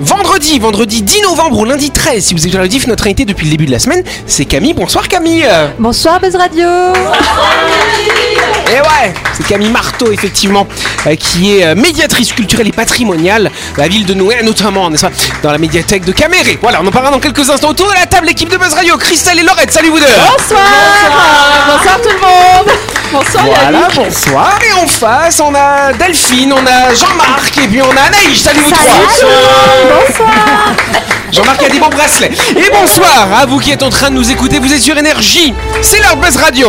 Vendredi, 0.00 0.58
vendredi 0.58 1.02
10 1.02 1.22
novembre 1.22 1.58
ou 1.58 1.64
lundi 1.64 1.90
13, 1.90 2.24
si 2.24 2.34
vous 2.34 2.46
êtes 2.46 2.54
le 2.54 2.66
diff, 2.66 2.86
notre 2.86 3.04
invité 3.06 3.24
depuis 3.24 3.44
le 3.44 3.50
début 3.50 3.66
de 3.66 3.70
la 3.70 3.78
semaine, 3.78 4.02
c'est 4.26 4.46
Camille. 4.46 4.72
Bonsoir 4.72 5.06
Camille. 5.08 5.46
Bonsoir 5.78 6.20
Buzz 6.20 6.34
Radio. 6.36 6.66
Et 8.66 8.80
ouais, 8.80 9.14
c'est 9.34 9.46
Camille 9.46 9.68
Marteau, 9.68 10.10
effectivement, 10.10 10.66
euh, 11.06 11.16
qui 11.16 11.56
est 11.58 11.66
euh, 11.66 11.74
médiatrice 11.74 12.32
culturelle 12.32 12.68
et 12.68 12.72
patrimoniale 12.72 13.50
de 13.74 13.80
la 13.80 13.88
ville 13.88 14.06
de 14.06 14.14
Nouai, 14.14 14.42
notamment, 14.42 14.88
n'est-ce 14.88 15.06
pas, 15.06 15.12
dans 15.42 15.52
la 15.52 15.58
médiathèque 15.58 16.04
de 16.04 16.12
Caméré. 16.12 16.58
Voilà, 16.62 16.80
on 16.82 16.86
en 16.86 16.90
parlera 16.90 17.12
dans 17.12 17.20
quelques 17.20 17.50
instants 17.50 17.70
autour 17.70 17.88
de 17.88 17.94
la 17.94 18.06
table, 18.06 18.26
l'équipe 18.26 18.48
de 18.48 18.56
Buzz 18.56 18.72
Radio, 18.72 18.96
Christelle 18.96 19.38
et 19.40 19.42
Laurette, 19.42 19.72
salut 19.72 19.90
vous 19.90 19.98
deux. 19.98 20.06
Bonsoir. 20.06 20.62
Bonsoir 21.68 22.00
tout 22.00 22.08
le 22.08 22.20
monde 22.20 22.99
Bonsoir 23.12 23.44
Voilà, 23.44 23.70
Yannick 23.72 23.96
bonsoir. 23.96 24.58
Et 24.68 24.72
en 24.72 24.86
face, 24.86 25.40
on 25.40 25.52
a 25.54 25.92
Delphine, 25.92 26.52
on 26.52 26.64
a 26.64 26.94
Jean-Marc, 26.94 27.58
et 27.58 27.66
puis 27.66 27.82
on 27.82 27.90
a 27.90 28.02
Anaïs. 28.02 28.40
Salut 28.40 28.60
vous 28.60 28.70
trois 28.70 28.84
Bonsoir 28.86 30.30
Jean-Marc 31.32 31.62
a 31.62 31.68
des 31.68 31.78
beaux 31.80 31.88
bracelets. 31.88 32.30
Et 32.56 32.70
bonsoir 32.70 33.28
à 33.36 33.46
vous 33.46 33.58
qui 33.58 33.72
êtes 33.72 33.82
en 33.82 33.90
train 33.90 34.10
de 34.10 34.14
nous 34.14 34.30
écouter, 34.30 34.60
vous 34.60 34.72
êtes 34.72 34.82
sur 34.82 34.96
Énergie. 34.96 35.52
C'est 35.82 36.00
leur 36.00 36.16
Buzz 36.16 36.36
Radio. 36.36 36.68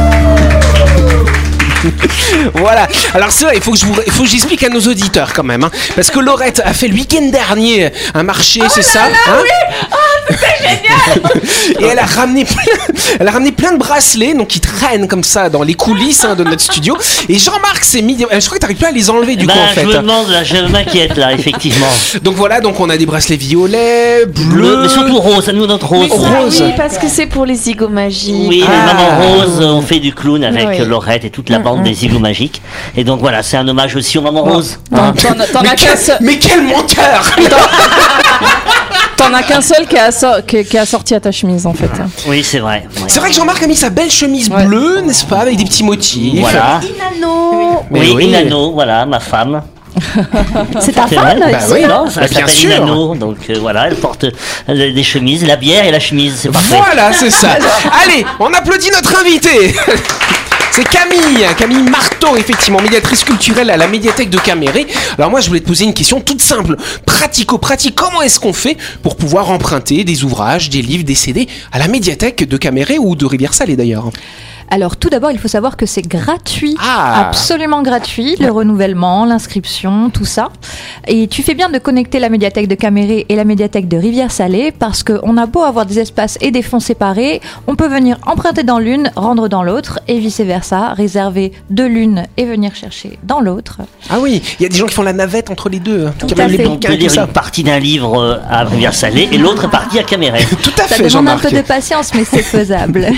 Voilà. 2.55 2.87
Alors 3.13 3.31
c'est 3.31 3.45
vrai, 3.45 3.53
il 3.57 3.61
faut 3.61 3.71
que 3.71 3.77
je 3.77 3.85
vous, 3.85 3.95
il 4.05 4.11
faut 4.11 4.23
que 4.23 4.29
j'explique 4.29 4.63
à 4.63 4.69
nos 4.69 4.79
auditeurs 4.81 5.33
quand 5.33 5.43
même, 5.43 5.63
hein. 5.63 5.71
parce 5.95 6.09
que 6.11 6.19
Laurette 6.19 6.61
a 6.63 6.73
fait 6.73 6.87
le 6.87 6.93
week-end 6.95 7.27
dernier 7.31 7.89
un 8.13 8.23
marché, 8.23 8.61
c'est 8.69 8.81
ça 8.81 9.01
hein 9.27 9.41
Et 11.79 11.85
elle 11.85 11.99
a 11.99 12.05
ramené, 12.05 12.45
plein, 12.45 12.63
elle 13.19 13.27
a 13.27 13.31
ramené 13.31 13.51
plein 13.51 13.73
de 13.73 13.77
bracelets, 13.77 14.33
donc 14.33 14.47
qui 14.49 14.59
traînent 14.59 15.07
comme 15.07 15.23
ça 15.23 15.49
dans 15.49 15.63
les 15.63 15.73
coulisses 15.73 16.23
hein, 16.25 16.35
de 16.35 16.43
notre 16.43 16.61
studio. 16.61 16.97
Et 17.27 17.37
Jean-Marc 17.37 17.83
s'est 17.83 18.01
mis, 18.01 18.17
je 18.17 18.25
crois 18.25 18.57
que 18.57 18.61
t'arrives 18.61 18.77
pas 18.77 18.87
à 18.89 18.91
les 18.91 19.09
enlever 19.09 19.35
du 19.35 19.45
Bah, 19.45 19.53
coup 19.53 19.59
en 19.59 19.67
fait. 19.73 19.81
je 19.81 19.87
me 19.87 19.93
demande, 19.93 20.29
là, 20.29 20.43
je 20.43 20.57
m'inquiète 20.71 21.17
là, 21.17 21.33
effectivement. 21.33 21.87
Donc 22.23 22.35
voilà, 22.35 22.59
donc 22.61 22.79
on 22.79 22.89
a 22.89 22.97
des 22.97 23.05
bracelets 23.05 23.35
violets, 23.37 24.25
bleus, 24.25 24.45
Bleu, 24.51 24.77
mais 24.83 24.89
surtout 24.89 25.17
rose, 25.17 25.47
à 25.49 25.53
nous 25.53 25.65
notre 25.67 25.87
rose. 25.87 26.09
ça, 26.09 26.15
Rose. 26.39 26.61
Oui, 26.63 26.71
parce 26.77 26.97
que 26.97 27.07
c'est 27.07 27.25
pour 27.25 27.45
les 27.45 27.55
zigomagies. 27.55 28.45
Oui, 28.47 28.63
Ah. 28.67 28.71
mais 28.71 28.93
Maman 28.93 29.21
Rose, 29.37 29.61
on 29.61 29.81
fait 29.81 29.99
du 29.99 30.13
clown 30.13 30.43
avec 30.43 30.67
Oui. 30.79 30.85
Laurette 30.87 31.25
et 31.25 31.29
toute 31.29 31.49
la 31.49 31.59
bande 31.59 31.70
des 31.77 31.93
Zigos 31.93 32.19
Magiques. 32.19 32.61
Et 32.95 33.03
donc 33.03 33.19
voilà, 33.19 33.43
c'est 33.43 33.57
un 33.57 33.67
hommage 33.67 33.95
aussi 33.95 34.17
aux 34.17 34.21
Maman 34.21 34.43
Rose. 34.43 34.79
Hein. 34.93 35.13
t'en- 35.13 35.33
t'en 35.53 35.61
Mais 35.61 35.69
as 35.69 35.75
quel, 35.75 35.89
qu'un 35.89 35.95
seul, 35.95 36.17
mais 36.21 36.37
quel 36.39 36.61
menteur 36.63 37.31
t'en 39.17 39.33
as 39.33 39.43
qu'un 39.43 39.61
seul 39.61 39.87
qui 39.87 39.97
a, 39.97 40.11
so- 40.11 40.41
qui, 40.47 40.63
qui 40.65 40.77
a 40.77 40.85
sorti 40.85 41.13
à 41.15 41.19
ta 41.19 41.31
chemise 41.31 41.65
en 41.65 41.73
fait. 41.73 41.89
Oui, 42.27 42.43
c'est 42.43 42.59
vrai. 42.59 42.85
ouais. 42.97 43.03
C'est 43.07 43.19
vrai 43.19 43.29
que 43.29 43.35
Jean-Marc 43.35 43.61
a 43.63 43.67
mis 43.67 43.75
sa 43.75 43.89
belle 43.89 44.11
chemise 44.11 44.49
Ouais. 44.49 44.65
bleue, 44.65 45.01
n'est-ce 45.01 45.25
pas, 45.25 45.39
avec 45.39 45.57
des 45.57 45.63
petits 45.65 45.83
motifs. 45.83 46.39
Voilà. 46.41 46.79
Inano 46.83 47.83
oui, 47.91 48.13
oui. 48.15 48.25
Inano, 48.25 48.71
voilà, 48.73 49.05
ma 49.05 49.19
femme. 49.19 49.61
C'est 50.79 50.93
ta 50.93 51.05
C'est 51.07 51.15
femme 51.15 51.39
Bah 51.39 51.57
oui. 51.71 51.81
Non, 51.81 52.05
Bah, 52.05 52.09
ça 52.11 52.21
bien 52.21 52.29
s'appelle 52.29 52.49
sûr. 52.49 52.69
Inano. 52.71 53.13
Donc 53.15 53.37
euh, 53.49 53.57
voilà, 53.59 53.87
elle 53.87 53.95
porte 53.95 54.23
euh, 54.23 54.93
des 54.93 55.03
chemises, 55.03 55.45
la 55.45 55.57
bière 55.57 55.85
et 55.85 55.91
la 55.91 55.99
chemise, 55.99 56.35
c'est 56.41 56.49
parfait. 56.49 56.77
Voilà, 56.77 57.11
c'est 57.13 57.29
ça. 57.29 57.49
Allez, 58.05 58.25
on 58.39 58.51
applaudit 58.53 58.89
notre 58.91 59.19
invité. 59.21 59.75
C'est 60.73 60.87
Camille, 60.87 61.45
Camille 61.57 61.83
Marteau, 61.83 62.37
effectivement, 62.37 62.79
médiatrice 62.79 63.25
culturelle 63.25 63.69
à 63.69 63.75
la 63.75 63.89
médiathèque 63.89 64.29
de 64.29 64.37
Caméré. 64.37 64.87
Alors 65.17 65.29
moi, 65.29 65.41
je 65.41 65.49
voulais 65.49 65.59
te 65.59 65.67
poser 65.67 65.83
une 65.83 65.93
question 65.93 66.21
toute 66.21 66.41
simple, 66.41 66.77
pratico-pratique. 67.05 67.93
Comment 67.93 68.21
est-ce 68.21 68.39
qu'on 68.39 68.53
fait 68.53 68.77
pour 69.03 69.17
pouvoir 69.17 69.51
emprunter 69.51 70.05
des 70.05 70.23
ouvrages, 70.23 70.69
des 70.69 70.81
livres, 70.81 71.03
des 71.03 71.13
CD 71.13 71.49
à 71.73 71.79
la 71.79 71.89
médiathèque 71.89 72.47
de 72.47 72.55
Caméré 72.55 72.97
ou 72.99 73.17
de 73.17 73.25
Rivière-Salée 73.25 73.75
d'ailleurs? 73.75 74.11
Alors 74.73 74.95
tout 74.95 75.09
d'abord, 75.09 75.31
il 75.31 75.37
faut 75.37 75.49
savoir 75.49 75.75
que 75.75 75.85
c'est 75.85 76.01
gratuit, 76.07 76.77
Ah. 76.79 77.27
absolument 77.27 77.81
gratuit, 77.83 78.37
le 78.39 78.49
renouvellement, 78.51 79.25
l'inscription, 79.25 80.09
tout 80.09 80.23
ça. 80.23 80.47
Et 81.07 81.27
tu 81.27 81.43
fais 81.43 81.55
bien 81.55 81.69
de 81.69 81.77
connecter 81.77 82.19
la 82.19 82.29
médiathèque 82.29 82.69
de 82.69 82.75
Caméré 82.75 83.25
et 83.27 83.35
la 83.35 83.43
médiathèque 83.43 83.89
de 83.89 83.97
Rivière-Salée 83.97 84.71
parce 84.71 85.03
qu'on 85.03 85.35
a 85.35 85.45
beau 85.45 85.61
avoir 85.63 85.85
des 85.85 85.99
espaces 85.99 86.37
et 86.39 86.51
des 86.51 86.61
fonds 86.61 86.79
séparés, 86.79 87.41
on 87.67 87.75
peut 87.75 87.89
venir 87.89 88.17
emprunter 88.25 88.63
dans 88.63 88.79
l'une, 88.79 89.11
rendre 89.17 89.49
dans 89.49 89.61
l'autre 89.61 89.99
et 90.07 90.19
vice-versa, 90.19 90.93
réserver 90.93 91.51
de 91.69 91.83
l'une 91.83 92.23
et 92.37 92.45
venir 92.45 92.73
chercher 92.73 93.19
dans 93.23 93.41
l'autre. 93.41 93.79
Ah 94.09 94.19
oui, 94.21 94.41
il 94.57 94.63
y 94.63 94.65
a 94.65 94.69
des 94.69 94.77
gens 94.77 94.85
qui 94.85 94.93
font 94.95 95.03
la 95.03 95.11
navette 95.13 95.49
entre 95.51 95.67
les 95.67 95.79
deux. 95.79 96.05
hein. 96.07 96.13
Tout 96.17 96.27
à 96.37 96.47
fait. 96.47 96.65
On 96.65 96.77
peut 96.77 96.93
lire 96.93 97.11
ça. 97.11 97.23
une 97.23 97.27
partie 97.27 97.63
d'un 97.63 97.77
livre 97.79 98.17
euh, 98.21 98.37
à 98.49 98.63
Rivière-Salée 98.63 99.27
et 99.33 99.37
l'autre 99.37 99.69
partie 99.69 99.99
à 99.99 100.03
Caméré. 100.03 100.45
Tout 100.63 100.71
à 100.81 100.87
Ça 100.87 100.95
fait, 100.95 101.09
demande 101.09 101.27
un 101.27 101.37
peu 101.37 101.51
de 101.51 101.59
patience, 101.61 102.13
mais 102.15 102.23
c'est 102.23 102.41
faisable. 102.41 103.07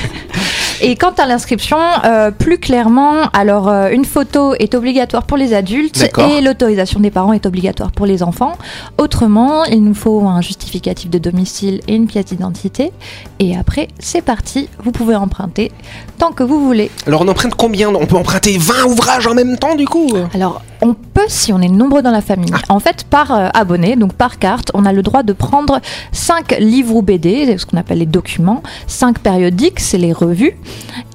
Et 0.86 0.98
quant 0.98 1.14
à 1.18 1.26
l'inscription, 1.26 1.78
euh, 2.04 2.30
plus 2.30 2.58
clairement, 2.58 3.30
alors 3.32 3.70
euh, 3.70 3.88
une 3.90 4.04
photo 4.04 4.54
est 4.56 4.76
obligatoire 4.76 5.24
pour 5.24 5.38
les 5.38 5.54
adultes 5.54 6.12
et 6.18 6.42
l'autorisation 6.42 7.00
des 7.00 7.10
parents 7.10 7.32
est 7.32 7.46
obligatoire 7.46 7.94
pour 7.94 8.06
les 8.06 8.22
enfants. 8.22 8.58
Autrement, 8.98 9.64
il 9.64 9.82
nous 9.82 9.94
faut 9.94 10.28
un 10.28 10.42
justificatif 10.42 11.10
de 11.10 11.20
domicile 11.20 11.80
et 11.88 11.96
une 11.96 12.06
pièce 12.06 12.26
d'identité. 12.26 12.92
Et 13.40 13.56
après, 13.56 13.88
c'est 13.98 14.22
parti, 14.22 14.68
vous 14.84 14.92
pouvez 14.92 15.16
emprunter 15.16 15.72
tant 16.18 16.34
que 16.34 16.44
vous 16.44 16.66
voulez. 16.66 16.92
Alors 17.08 17.22
on 17.22 17.30
emprunte 17.30 17.56
combien? 17.56 17.88
On 17.88 18.06
peut 18.06 18.18
emprunter 18.18 18.58
20 18.58 18.84
ouvrages 18.88 19.26
en 19.26 19.36
même 19.36 19.58
temps 19.58 19.76
du 19.76 19.86
coup? 19.86 20.10
Alors, 20.34 20.62
on 20.82 20.94
peut 20.94 21.22
si 21.30 21.54
on 21.54 21.62
est 21.62 21.70
nombreux 21.70 22.02
dans 22.02 22.12
la 22.12 22.22
famille. 22.22 22.52
En 22.68 22.80
fait, 22.80 23.06
par 23.06 23.32
euh, 23.32 23.48
abonné, 23.54 23.96
donc 23.96 24.14
par 24.14 24.38
carte, 24.38 24.70
on 24.74 24.86
a 24.86 24.92
le 24.92 25.02
droit 25.02 25.24
de 25.24 25.32
prendre 25.32 25.80
5 26.12 26.58
livres 26.60 26.96
ou 26.96 27.02
BD, 27.02 27.58
ce 27.58 27.66
qu'on 27.66 27.78
appelle 27.78 28.00
les 28.00 28.06
documents, 28.06 28.62
5 28.88 29.20
périodiques, 29.20 29.80
c'est 29.80 29.98
les 29.98 30.12
revues, 30.12 30.58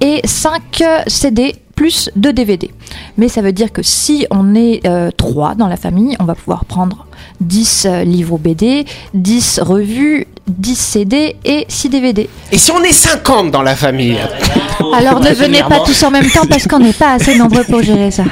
et 0.01 0.21
5 0.25 0.83
CD 1.07 1.57
plus 1.75 2.11
2 2.17 2.33
DVD. 2.33 2.71
Mais 3.17 3.29
ça 3.29 3.43
veut 3.43 3.53
dire 3.53 3.73
que 3.73 3.83
si 3.83 4.27
on 4.31 4.55
est 4.55 4.83
3 5.17 5.55
dans 5.55 5.69
la 5.69 5.77
famille, 5.77 6.17
on 6.19 6.25
va 6.25 6.35
pouvoir 6.35 6.65
prendre 6.65 7.07
10 7.41 7.87
euh, 7.87 8.05
livres 8.05 8.39
BD, 8.39 8.85
10 9.15 9.61
revues, 9.63 10.27
10 10.49 10.77
CD 10.77 11.37
et 11.45 11.67
6 11.69 11.89
DVD. 11.89 12.29
Et 12.53 12.59
si 12.59 12.71
on 12.71 12.83
est 12.83 12.93
50 12.93 13.51
dans 13.51 13.63
la 13.63 13.77
famille 13.77 14.19
Alors 14.95 15.21
ne 15.21 15.31
venez 15.31 15.63
pas 15.63 15.81
tous 15.81 16.03
en 16.05 16.11
même 16.11 16.29
temps 16.31 16.47
parce 16.49 16.67
qu'on 16.67 16.79
n'est 16.79 16.93
pas 16.93 17.13
assez 17.15 17.37
nombreux 17.37 17.65
pour 17.65 17.83
gérer 17.83 18.11
ça. 18.11 18.25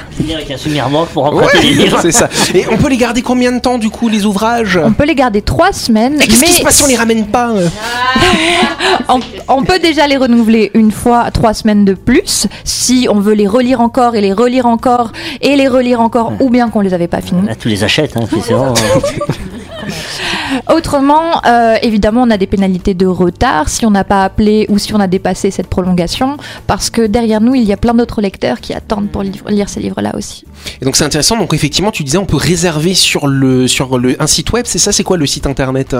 Un 0.50 0.56
souvenir 0.56 0.88
manque 0.88 1.08
pour 1.08 1.24
emprunter 1.24 1.60
livres. 1.60 1.98
c'est 2.00 2.12
ça. 2.12 2.28
Et 2.54 2.64
on 2.70 2.76
peut 2.76 2.88
les 2.88 2.96
garder 2.96 3.22
combien 3.22 3.52
de 3.52 3.58
temps 3.58 3.78
du 3.78 3.90
coup 3.90 4.08
les 4.08 4.24
ouvrages 4.24 4.78
On 4.82 4.92
peut 4.92 5.04
les 5.04 5.14
garder 5.14 5.42
3 5.42 5.72
semaines, 5.72 6.20
Et 6.20 6.26
qu'est-ce 6.26 6.40
mais 6.40 6.46
qui 6.46 6.52
se 6.54 6.62
passe 6.62 6.76
si 6.76 6.84
on 6.84 6.86
les 6.86 6.96
ramène 6.96 7.26
pas 7.26 7.50
euh 7.50 7.68
On, 9.08 9.20
on 9.48 9.62
peut 9.62 9.78
déjà 9.78 10.06
les 10.06 10.16
renouveler 10.16 10.70
une 10.74 10.90
fois, 10.90 11.30
trois 11.30 11.54
semaines 11.54 11.84
de 11.84 11.94
plus, 11.94 12.46
si 12.64 13.06
on 13.10 13.20
veut 13.20 13.34
les 13.34 13.46
relire 13.46 13.80
encore 13.80 14.16
et 14.16 14.20
les 14.20 14.32
relire 14.32 14.66
encore 14.66 15.12
et 15.40 15.54
les 15.56 15.68
relire 15.68 16.00
encore, 16.00 16.32
ou 16.40 16.50
bien 16.50 16.70
qu'on 16.70 16.80
les 16.80 16.94
avait 16.94 17.08
pas 17.08 17.20
finis. 17.20 17.46
Là, 17.46 17.54
tu 17.54 17.68
les 17.68 17.84
achètes, 17.84 18.16
hein, 18.16 18.20
c'est 18.30 18.52
vraiment, 18.52 18.74
Como? 18.76 20.16
Autrement, 20.72 21.42
euh, 21.46 21.76
évidemment, 21.82 22.22
on 22.22 22.30
a 22.30 22.36
des 22.36 22.46
pénalités 22.46 22.94
de 22.94 23.06
retard 23.06 23.68
si 23.68 23.84
on 23.86 23.90
n'a 23.90 24.04
pas 24.04 24.24
appelé 24.24 24.66
ou 24.68 24.78
si 24.78 24.94
on 24.94 25.00
a 25.00 25.06
dépassé 25.06 25.50
cette 25.50 25.66
prolongation, 25.68 26.36
parce 26.66 26.90
que 26.90 27.06
derrière 27.06 27.40
nous, 27.40 27.54
il 27.54 27.64
y 27.64 27.72
a 27.72 27.76
plein 27.76 27.94
d'autres 27.94 28.20
lecteurs 28.20 28.60
qui 28.60 28.72
attendent 28.74 29.08
pour 29.08 29.22
livre- 29.22 29.50
lire 29.50 29.68
ces 29.68 29.80
livres-là 29.80 30.12
aussi. 30.16 30.44
Et 30.80 30.84
donc 30.84 30.96
c'est 30.96 31.04
intéressant. 31.04 31.36
Donc 31.36 31.52
effectivement, 31.54 31.90
tu 31.90 32.04
disais 32.04 32.18
on 32.18 32.26
peut 32.26 32.36
réserver 32.36 32.94
sur 32.94 33.26
le 33.26 33.66
sur 33.68 33.98
le 33.98 34.20
un 34.20 34.26
site 34.26 34.52
web. 34.52 34.64
C'est 34.66 34.78
ça 34.78 34.92
C'est 34.92 35.04
quoi 35.04 35.16
le 35.16 35.26
site 35.26 35.46
internet? 35.46 35.96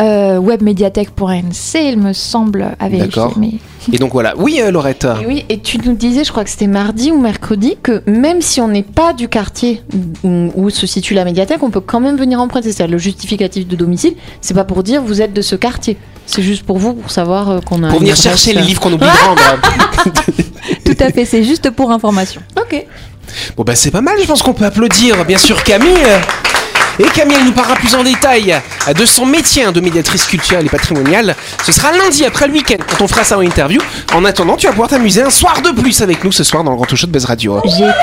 Euh, 0.00 0.38
webmediathèque.nc, 0.38 1.78
il 1.90 1.98
me 1.98 2.12
semble, 2.12 2.68
à 2.78 2.88
vérifier. 2.88 3.22
Mais... 3.36 3.52
Et 3.92 3.98
donc 3.98 4.12
voilà. 4.12 4.34
Oui, 4.36 4.60
euh, 4.60 4.70
Laurette. 4.70 5.06
Et 5.22 5.26
oui, 5.26 5.44
et 5.48 5.60
tu 5.60 5.78
nous 5.78 5.94
disais, 5.94 6.24
je 6.24 6.30
crois 6.30 6.44
que 6.44 6.50
c'était 6.50 6.66
mardi 6.66 7.10
ou 7.10 7.20
mercredi, 7.20 7.76
que 7.82 8.02
même 8.06 8.42
si 8.42 8.60
on 8.60 8.68
n'est 8.68 8.82
pas 8.82 9.12
du 9.12 9.28
quartier 9.28 9.82
où, 10.24 10.50
où 10.54 10.70
se 10.70 10.86
situe 10.86 11.14
la 11.14 11.24
médiathèque, 11.24 11.62
on 11.62 11.70
peut 11.70 11.80
quand 11.80 12.00
même 12.00 12.16
venir 12.16 12.40
emprunter. 12.40 12.72
C'est-à-dire 12.72 12.92
le 12.92 12.98
justificatif 12.98 13.57
de 13.66 13.76
domicile, 13.76 14.14
c'est 14.40 14.54
pas 14.54 14.64
pour 14.64 14.82
dire 14.82 15.02
vous 15.02 15.22
êtes 15.22 15.32
de 15.32 15.42
ce 15.42 15.56
quartier. 15.56 15.96
C'est 16.26 16.42
juste 16.42 16.64
pour 16.64 16.78
vous, 16.78 16.92
pour 16.94 17.10
savoir 17.10 17.48
euh, 17.48 17.60
qu'on 17.60 17.82
a. 17.82 17.88
Pour 17.88 18.00
venir 18.00 18.12
adresse, 18.12 18.22
chercher 18.22 18.52
les 18.52 18.60
euh, 18.60 18.64
livres 18.64 18.80
qu'on 18.80 18.92
oublie 18.92 19.06
de 19.06 19.24
rendre. 19.26 19.42
Tout 20.84 20.96
à 21.00 21.10
fait, 21.10 21.24
c'est 21.24 21.42
juste 21.42 21.70
pour 21.70 21.90
information. 21.90 22.42
Ok. 22.60 22.84
Bon 23.56 23.64
bah 23.64 23.74
c'est 23.74 23.90
pas 23.90 24.00
mal. 24.00 24.16
Je 24.20 24.26
pense 24.26 24.42
qu'on 24.42 24.54
peut 24.54 24.64
applaudir 24.64 25.24
bien 25.24 25.38
sûr 25.38 25.62
Camille. 25.64 25.92
Et 26.98 27.04
Camille 27.04 27.36
elle 27.38 27.44
nous 27.46 27.52
parlera 27.52 27.76
plus 27.76 27.94
en 27.94 28.02
détail 28.02 28.56
de 28.96 29.06
son 29.06 29.24
métier 29.24 29.64
hein, 29.64 29.72
de 29.72 29.80
médiatrice 29.80 30.24
culturelle 30.26 30.66
et 30.66 30.68
patrimoniale. 30.68 31.36
Ce 31.64 31.70
sera 31.72 31.92
lundi 31.92 32.24
après 32.24 32.48
le 32.48 32.54
week-end 32.54 32.78
quand 32.88 33.04
on 33.04 33.08
fera 33.08 33.24
ça 33.24 33.38
en 33.38 33.42
interview. 33.42 33.80
En 34.14 34.24
attendant, 34.24 34.56
tu 34.56 34.66
vas 34.66 34.72
pouvoir 34.72 34.88
t'amuser 34.88 35.22
un 35.22 35.30
soir 35.30 35.62
de 35.62 35.70
plus 35.70 36.02
avec 36.02 36.24
nous 36.24 36.32
ce 36.32 36.42
soir 36.42 36.64
dans 36.64 36.72
le 36.72 36.76
Grand 36.76 36.88
Show 36.94 37.06
de 37.06 37.12
Buzz 37.12 37.26
Radio. 37.26 37.60
J'écoute. 37.64 37.94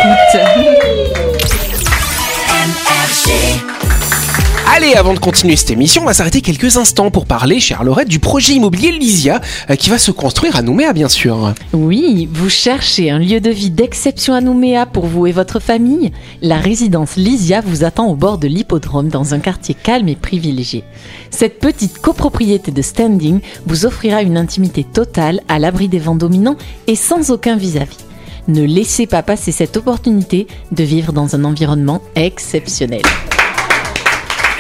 Allez, 4.68 4.96
avant 4.96 5.14
de 5.14 5.20
continuer 5.20 5.56
cette 5.56 5.70
émission, 5.70 6.02
on 6.02 6.06
va 6.06 6.16
s'arrêter 6.16 6.42
quelques 6.42 6.78
instants 6.78 7.12
pour 7.12 7.28
parler, 7.28 7.60
chère 7.60 7.84
Laurette, 7.84 8.08
du 8.08 8.18
projet 8.18 8.54
immobilier 8.54 8.92
Lysia 8.92 9.40
euh, 9.70 9.76
qui 9.76 9.92
va 9.92 10.00
se 10.00 10.10
construire 10.10 10.56
à 10.56 10.64
Nouméa, 10.64 10.92
bien 10.92 11.08
sûr. 11.08 11.54
Oui, 11.72 12.28
vous 12.34 12.50
cherchez 12.50 13.12
un 13.12 13.20
lieu 13.20 13.40
de 13.40 13.52
vie 13.52 13.70
d'exception 13.70 14.34
à 14.34 14.42
Nouméa 14.42 14.88
pour 14.88 15.06
vous 15.06 15.28
et 15.28 15.32
votre 15.32 15.60
famille? 15.60 16.12
La 16.42 16.58
résidence 16.58 17.16
Lysia 17.16 17.62
vous 17.62 17.84
attend 17.84 18.08
au 18.08 18.16
bord 18.16 18.40
de 18.40 18.48
l'hippodrome 18.48 19.10
dans 19.10 19.36
un 19.36 19.40
quartier 19.40 19.76
calme 19.76 20.10
et 20.10 20.16
privilégié. 20.16 20.84
Cette 21.30 21.60
petite 21.60 22.00
copropriété 22.00 22.72
de 22.72 22.82
standing 22.82 23.42
vous 23.68 23.86
offrira 23.86 24.24
une 24.24 24.38
intimité 24.38 24.84
totale 24.84 25.42
à 25.48 25.60
l'abri 25.60 25.90
des 25.90 26.00
vents 26.00 26.16
dominants 26.16 26.58
et 26.88 26.96
sans 26.96 27.30
aucun 27.30 27.56
vis-à-vis. 27.56 28.04
Ne 28.48 28.64
laissez 28.64 29.06
pas 29.06 29.22
passer 29.22 29.52
cette 29.52 29.78
opportunité 29.78 30.48
de 30.72 30.84
vivre 30.84 31.14
dans 31.14 31.36
un 31.36 31.44
environnement 31.44 32.02
exceptionnel. 32.16 33.04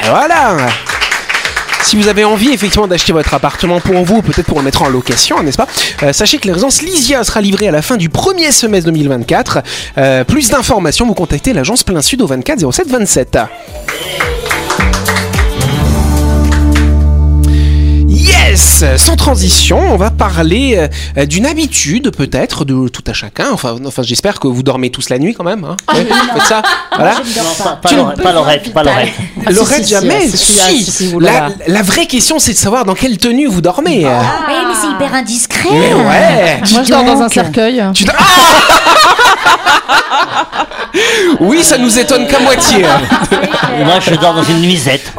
Voilà 0.09 0.67
si 1.85 1.95
vous 1.95 2.07
avez 2.07 2.25
envie 2.25 2.51
effectivement 2.51 2.87
d'acheter 2.87 3.13
votre 3.13 3.31
appartement 3.35 3.79
pour 3.79 4.03
vous, 4.03 4.23
peut-être 4.23 4.47
pour 4.47 4.57
le 4.57 4.63
mettre 4.65 4.81
en 4.81 4.89
location, 4.89 5.43
n'est-ce 5.43 5.57
pas? 5.57 5.67
Euh, 6.01 6.13
Sachez 6.13 6.39
que 6.39 6.47
la 6.47 6.53
résidence 6.53 6.81
Lysia 6.81 7.23
sera 7.23 7.41
livrée 7.41 7.67
à 7.67 7.71
la 7.71 7.83
fin 7.83 7.95
du 7.95 8.09
premier 8.09 8.51
semestre 8.51 8.89
2024. 8.89 9.59
Euh, 9.99 10.23
plus 10.23 10.49
d'informations, 10.49 11.05
vous 11.05 11.13
contactez 11.13 11.53
l'agence 11.53 11.83
Plein 11.83 12.01
Sud 12.01 12.23
au 12.23 12.27
24 12.27 12.71
07 12.71 12.87
27. 12.89 13.37
Yes 18.55 18.85
Sans 18.95 19.17
transition, 19.17 19.77
on 19.77 19.97
va 19.97 20.11
parler 20.11 20.89
euh, 21.17 21.25
d'une 21.25 21.45
habitude 21.45 22.11
peut-être 22.15 22.63
de 22.63 22.87
tout 22.87 23.03
à 23.05 23.11
chacun. 23.11 23.47
Enfin, 23.51 23.75
enfin 23.85 24.01
j'espère 24.01 24.39
que 24.39 24.47
vous 24.47 24.63
dormez 24.63 24.91
tous 24.91 25.09
la 25.09 25.19
nuit 25.19 25.33
quand 25.33 25.43
même. 25.43 25.65
Hein 25.65 25.75
Ouais, 25.93 26.05
faites 26.05 26.43
ça. 26.43 26.61
Voilà. 26.95 27.15
Non, 27.15 27.43
pas, 27.61 27.79
pas, 27.81 28.31
Laurette, 28.31 28.71
pas 28.73 28.83
Laurette. 28.83 29.11
Ah, 29.45 29.51
jamais. 29.85 30.29
si, 30.29 31.13
la, 31.19 31.81
vraie 31.81 32.05
question, 32.05 32.39
c'est 32.39 32.53
de 32.53 32.57
savoir 32.57 32.85
dans 32.85 32.93
quelle 32.93 33.17
tenue 33.17 33.47
vous 33.47 33.59
dormez. 33.59 34.05
Oui, 34.05 34.55
mais 34.69 34.73
c'est 34.79 34.87
hyper 34.87 35.13
indiscret. 35.13 35.69
Mais 35.73 35.93
ouais. 35.93 36.61
Moi, 36.71 36.83
je 36.83 36.89
dors 36.89 37.03
dans 37.03 37.21
un 37.23 37.29
cercueil. 37.29 37.83
Tu 37.93 38.05
dors- 38.05 38.15
Ah 38.17 38.23
oui, 41.41 41.61
ça 41.61 41.77
nous 41.77 41.99
étonne 41.99 42.25
qu'à 42.27 42.39
moitié. 42.39 42.85
Moi, 43.83 43.99
je 43.99 44.15
dors 44.15 44.33
dans 44.33 44.43
une 44.43 44.61
nuisette. 44.61 45.11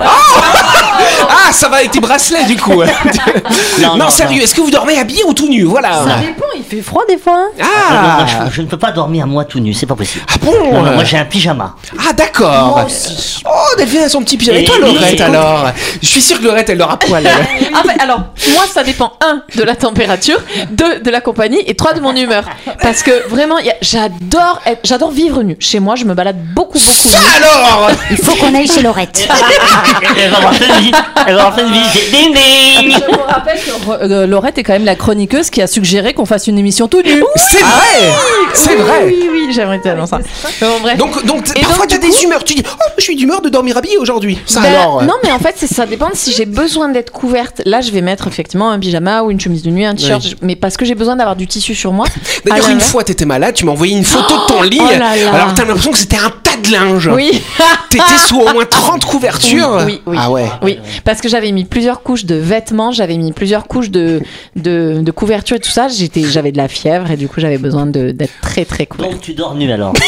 Ah, 1.28 1.52
ça 1.52 1.68
va 1.68 1.76
avec 1.78 1.90
tes 1.90 2.00
bracelets 2.00 2.44
du 2.44 2.56
coup. 2.56 2.82
non, 3.80 3.88
Non, 3.88 3.96
non, 3.96 4.08
sérieux, 4.10 4.42
est-ce 4.42 4.54
que 4.54 4.60
vous 4.60 4.70
dormez 4.70 4.98
habillé 4.98 5.22
ou 5.24 5.32
tout 5.34 5.48
nu? 5.48 5.64
Voilà. 5.64 6.04
dépend, 6.20 6.44
il 6.56 6.62
fait 6.64 6.82
froid 6.82 7.02
des 7.08 7.18
fois. 7.18 7.46
Ah, 7.60 7.64
non, 7.64 7.66
Ah, 8.00 8.16
moi, 8.18 8.26
je, 8.50 8.54
je 8.56 8.62
ne 8.62 8.66
peux 8.66 8.76
pas 8.78 8.92
dormir 8.92 9.26
moi 9.26 9.44
tout 9.44 9.60
nu, 9.60 9.72
c'est 9.74 9.86
pas 9.86 9.94
possible. 9.94 10.24
ah 10.32 10.36
bon? 10.40 10.52
Non, 10.72 10.82
non, 10.82 10.92
moi 10.94 11.04
j'ai 11.04 11.16
un 11.18 11.24
pyjama. 11.24 11.74
Ah 11.98 12.12
d'accord. 12.12 12.66
Moi 12.76 12.84
aussi. 12.86 13.42
Oh, 13.44 13.76
Delphine 13.78 14.02
a 14.02 14.08
son 14.08 14.20
petit 14.22 14.36
pyjama. 14.36 14.58
Et 14.58 14.62
Et- 14.62 14.64
toi, 14.64 14.78
Laurette 14.78 15.18
et- 15.20 15.22
alors? 15.22 15.70
Je 16.02 16.06
suis 16.08 16.22
sûr 16.22 16.38
que 16.38 16.44
Laurette, 16.44 16.70
elle 16.70 16.80
aura 16.82 16.98
poil. 16.98 17.26
elle. 17.26 17.66
Ah 17.78 17.82
bah, 17.86 17.92
alors, 17.98 18.20
moi, 18.54 18.62
ça 18.72 18.82
dépend, 18.82 19.12
un, 19.22 19.42
de 19.54 19.62
la 19.62 19.76
température, 19.76 20.38
deux, 20.70 21.00
de 21.00 21.10
la 21.10 21.20
compagnie, 21.20 21.60
et 21.66 21.74
trois, 21.74 21.92
de 21.92 22.00
mon 22.00 22.14
humeur. 22.16 22.44
Parce 22.80 23.02
que 23.02 23.28
vraiment, 23.28 23.58
il 23.58 23.66
y 23.66 23.70
a- 23.70 23.76
j'adore 23.82 24.60
être- 24.64 24.80
j'adore 24.84 25.10
vivre 25.10 25.42
nu. 25.42 25.56
Chez 25.60 25.78
moi, 25.78 25.94
je 25.94 26.04
me 26.04 26.14
balade 26.14 26.36
beaucoup, 26.54 26.78
beaucoup 26.78 27.08
Ça 27.08 27.18
nu. 27.18 27.26
alors? 27.36 27.90
Il 28.10 28.16
faut 28.16 28.34
qu'on 28.36 28.54
aille 28.54 28.66
chez 28.66 28.82
Laurette. 28.82 29.28
Elle 30.18 30.30
va 30.30 30.50
vie. 30.78 30.92
Elle 31.26 31.34
va 31.36 31.50
plein 31.50 31.64
de 31.64 31.72
vie. 31.72 32.10
Ding 32.12 32.34
ding 32.34 32.92
Je 32.92 33.14
vous 33.16 33.22
rappelle 33.26 33.58
que 33.58 33.84
Ro- 33.84 33.92
euh, 34.00 34.26
Laurette 34.26 34.58
est 34.58 34.62
quand 34.62 34.72
même 34.74 34.84
la 34.84 34.94
chroniqueuse 34.94 35.50
qui 35.50 35.60
a 35.62 35.66
suggéré 35.66 36.14
qu'on 36.14 36.26
fasse 36.26 36.46
une 36.46 36.58
émission 36.58 36.86
tout 36.88 37.02
nu. 37.02 37.22
C'est 37.36 37.58
vrai 37.60 38.12
C'est 38.54 38.76
vrai 38.76 39.04
Oui, 39.06 39.28
oui, 39.32 39.48
j'aimerais 39.52 39.80
tellement 39.80 40.06
ça. 40.06 40.18
Mais 40.60 40.66
bon, 40.68 40.80
bref. 40.82 40.96
Donc, 40.98 41.24
donc 41.26 41.44
Et 41.56 41.60
parfois 41.60 41.86
t'as 41.86 41.98
du 41.98 42.06
des 42.08 42.12
coup- 42.14 42.24
humeurs. 42.24 42.44
Tu 42.44 42.54
dis, 42.54 42.62
oh, 42.66 42.90
je 42.98 43.02
suis 43.02 43.16
d'humeur 43.16 43.40
de 43.42 43.48
dormir 43.48 43.76
habillé 43.76 43.98
aujourd'hui. 43.98 44.38
Ça 44.46 44.60
Ben, 44.60 44.74
alors 44.74 45.02
Non, 45.02 45.14
mais 45.24 45.32
en 45.32 45.38
fait, 45.38 45.54
c'est- 45.56 45.66
ça 45.72 45.86
dépend 45.86 46.08
de 46.10 46.14
si 46.16 46.32
j'ai 46.32 46.46
besoin 46.46 46.88
d'être 46.88 47.10
couverte. 47.12 47.62
Là, 47.64 47.80
je 47.80 47.90
vais 47.90 48.00
mettre 48.02 48.26
effectivement 48.28 48.70
un 48.70 48.78
pyjama 48.78 49.22
ou 49.22 49.30
une 49.30 49.40
chemise 49.40 49.62
de 49.62 49.70
nuit, 49.70 49.84
un 49.84 49.94
t-shirt, 49.94 50.22
Oui. 50.24 50.34
mais 50.42 50.56
parce 50.56 50.76
que 50.76 50.84
j'ai 50.84 50.94
besoin 50.94 51.16
d'avoir 51.16 51.36
du 51.36 51.46
tissu 51.46 51.74
sur 51.74 51.92
moi. 51.92 52.06
D'ailleurs, 52.44 52.66
Ah, 52.68 52.72
une 52.72 52.78
là. 52.78 52.84
fois, 52.84 53.04
t'étais 53.04 53.24
malade, 53.24 53.54
tu 53.54 53.64
m'as 53.64 53.72
envoyé 53.72 53.96
une 53.96 54.04
photo 54.04 54.34
de 54.34 54.46
ton 54.46 54.62
lit. 54.62 54.78
oh 54.80 54.86
là 54.90 54.98
là. 55.16 55.32
Alors, 55.34 55.54
t'as 55.54 55.64
l'impression 55.64 55.90
que 55.92 55.98
c'était 55.98 56.16
un 56.16 56.30
tas 56.42 56.56
de 56.62 56.72
linge. 56.72 57.08
Oui. 57.12 57.42
T'étais 57.90 58.04
sous 58.26 58.40
au 58.40 58.52
moins 58.52 58.64
30 58.64 59.04
couvertures. 59.04 59.82
Oui, 59.86 60.00
oui. 60.06 60.16
Ah 60.20 60.30
ouais. 60.30 60.46
Oui, 60.62 60.78
parce 61.04 61.20
que 61.20 61.28
j'avais 61.28 61.52
mis 61.52 61.64
plusieurs 61.64 62.02
couches 62.02 62.24
de 62.24 62.34
vêtements, 62.34 62.90
j'avais 62.92 63.16
mis 63.16 63.32
plusieurs 63.32 63.66
couches 63.66 63.90
de, 63.90 64.20
de, 64.56 65.00
de 65.00 65.10
couverture 65.10 65.56
et 65.56 65.60
tout 65.60 65.70
ça. 65.70 65.88
J'étais, 65.88 66.22
j'avais 66.22 66.52
de 66.52 66.56
la 66.56 66.68
fièvre 66.68 67.10
et 67.10 67.16
du 67.16 67.28
coup 67.28 67.40
j'avais 67.40 67.58
besoin 67.58 67.86
de, 67.86 68.10
d'être 68.10 68.34
très 68.42 68.64
très 68.64 68.86
couverte. 68.86 69.12
Donc 69.12 69.20
tu 69.20 69.34
dors 69.34 69.54
nu 69.54 69.70
alors. 69.70 69.92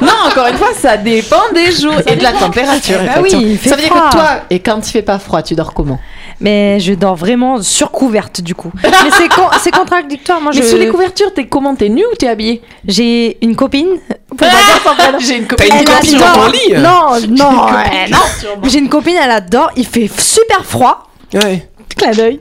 Non, 0.00 0.12
encore 0.30 0.46
une 0.48 0.56
fois, 0.56 0.72
ça 0.74 0.96
dépend 0.96 1.40
des 1.54 1.72
jours 1.72 2.00
et 2.06 2.16
de 2.16 2.22
la 2.22 2.32
température. 2.32 2.98
Bah 3.04 3.20
oui, 3.22 3.28
effectivement. 3.28 3.50
il 3.50 3.58
fait 3.58 3.68
ça 3.70 3.76
veut 3.76 3.82
dire 3.82 3.90
froid. 3.90 4.08
que 4.10 4.14
toi, 4.14 4.30
et 4.50 4.60
quand 4.60 4.86
il 4.86 4.90
fait 4.90 5.02
pas 5.02 5.18
froid, 5.18 5.42
tu 5.42 5.54
dors 5.54 5.72
comment? 5.72 5.98
Mais 6.40 6.78
je 6.80 6.92
dors 6.92 7.16
vraiment 7.16 7.62
surcouverte 7.62 8.40
du 8.42 8.54
coup. 8.54 8.70
Mais 8.82 8.90
c'est 9.16 9.28
con- 9.28 9.48
c'est 9.60 9.70
contradictoire. 9.70 10.40
Moi, 10.40 10.52
Mais 10.54 10.62
je... 10.62 10.66
sous 10.68 10.76
les 10.76 10.88
couvertures, 10.88 11.32
t'es 11.32 11.46
comment? 11.46 11.74
T'es 11.74 11.88
nu 11.88 12.02
ou 12.04 12.14
t'es 12.16 12.28
habillé 12.28 12.62
j'ai 12.86 13.38
une 13.44 13.56
copine. 13.56 13.88
J'ai 15.18 15.36
une 15.38 15.46
T'as 15.46 15.56
copine. 15.56 15.72
une 15.72 15.78
Elle 15.78 15.84
copine 15.86 16.18
dans 16.18 16.32
ton 16.34 16.46
lit 16.48 16.72
Non, 16.76 17.36
non. 17.36 17.66
J'ai 18.68 18.78
une 18.80 18.88
copine, 18.88 19.16
elle 19.22 19.30
adore. 19.30 19.70
Il 19.76 19.86
fait 19.86 20.10
super 20.20 20.64
froid. 20.64 21.08
Ouais. 21.32 21.68
Clin 21.96 22.10
d'œil. 22.12 22.40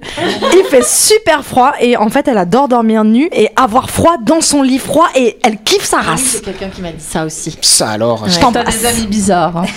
Il 0.54 0.64
fait 0.70 0.84
super 0.84 1.44
froid 1.46 1.72
et 1.80 1.96
en 1.96 2.10
fait, 2.10 2.28
elle 2.28 2.38
adore 2.38 2.68
dormir 2.68 3.04
nue 3.06 3.30
et 3.32 3.48
avoir 3.56 3.90
froid 3.90 4.16
dans 4.26 4.42
son 4.42 4.62
lit 4.62 4.80
froid 4.80 5.08
et 5.16 5.38
elle 5.44 5.58
kiffe 5.64 5.86
sa 5.86 5.98
race. 6.02 6.22
C'est 6.24 6.44
quelqu'un 6.44 6.68
qui 6.68 6.82
m'a 6.82 6.90
dit 6.92 6.96
ça 7.00 7.24
aussi. 7.26 7.58
Ça 7.62 7.90
alors. 7.90 8.28
Je 8.28 8.36
T'as 8.36 8.42
t'embrasse. 8.42 8.80
des 8.80 8.86
amis 8.86 9.08
bizarres. 9.08 9.58
hein. 9.58 9.66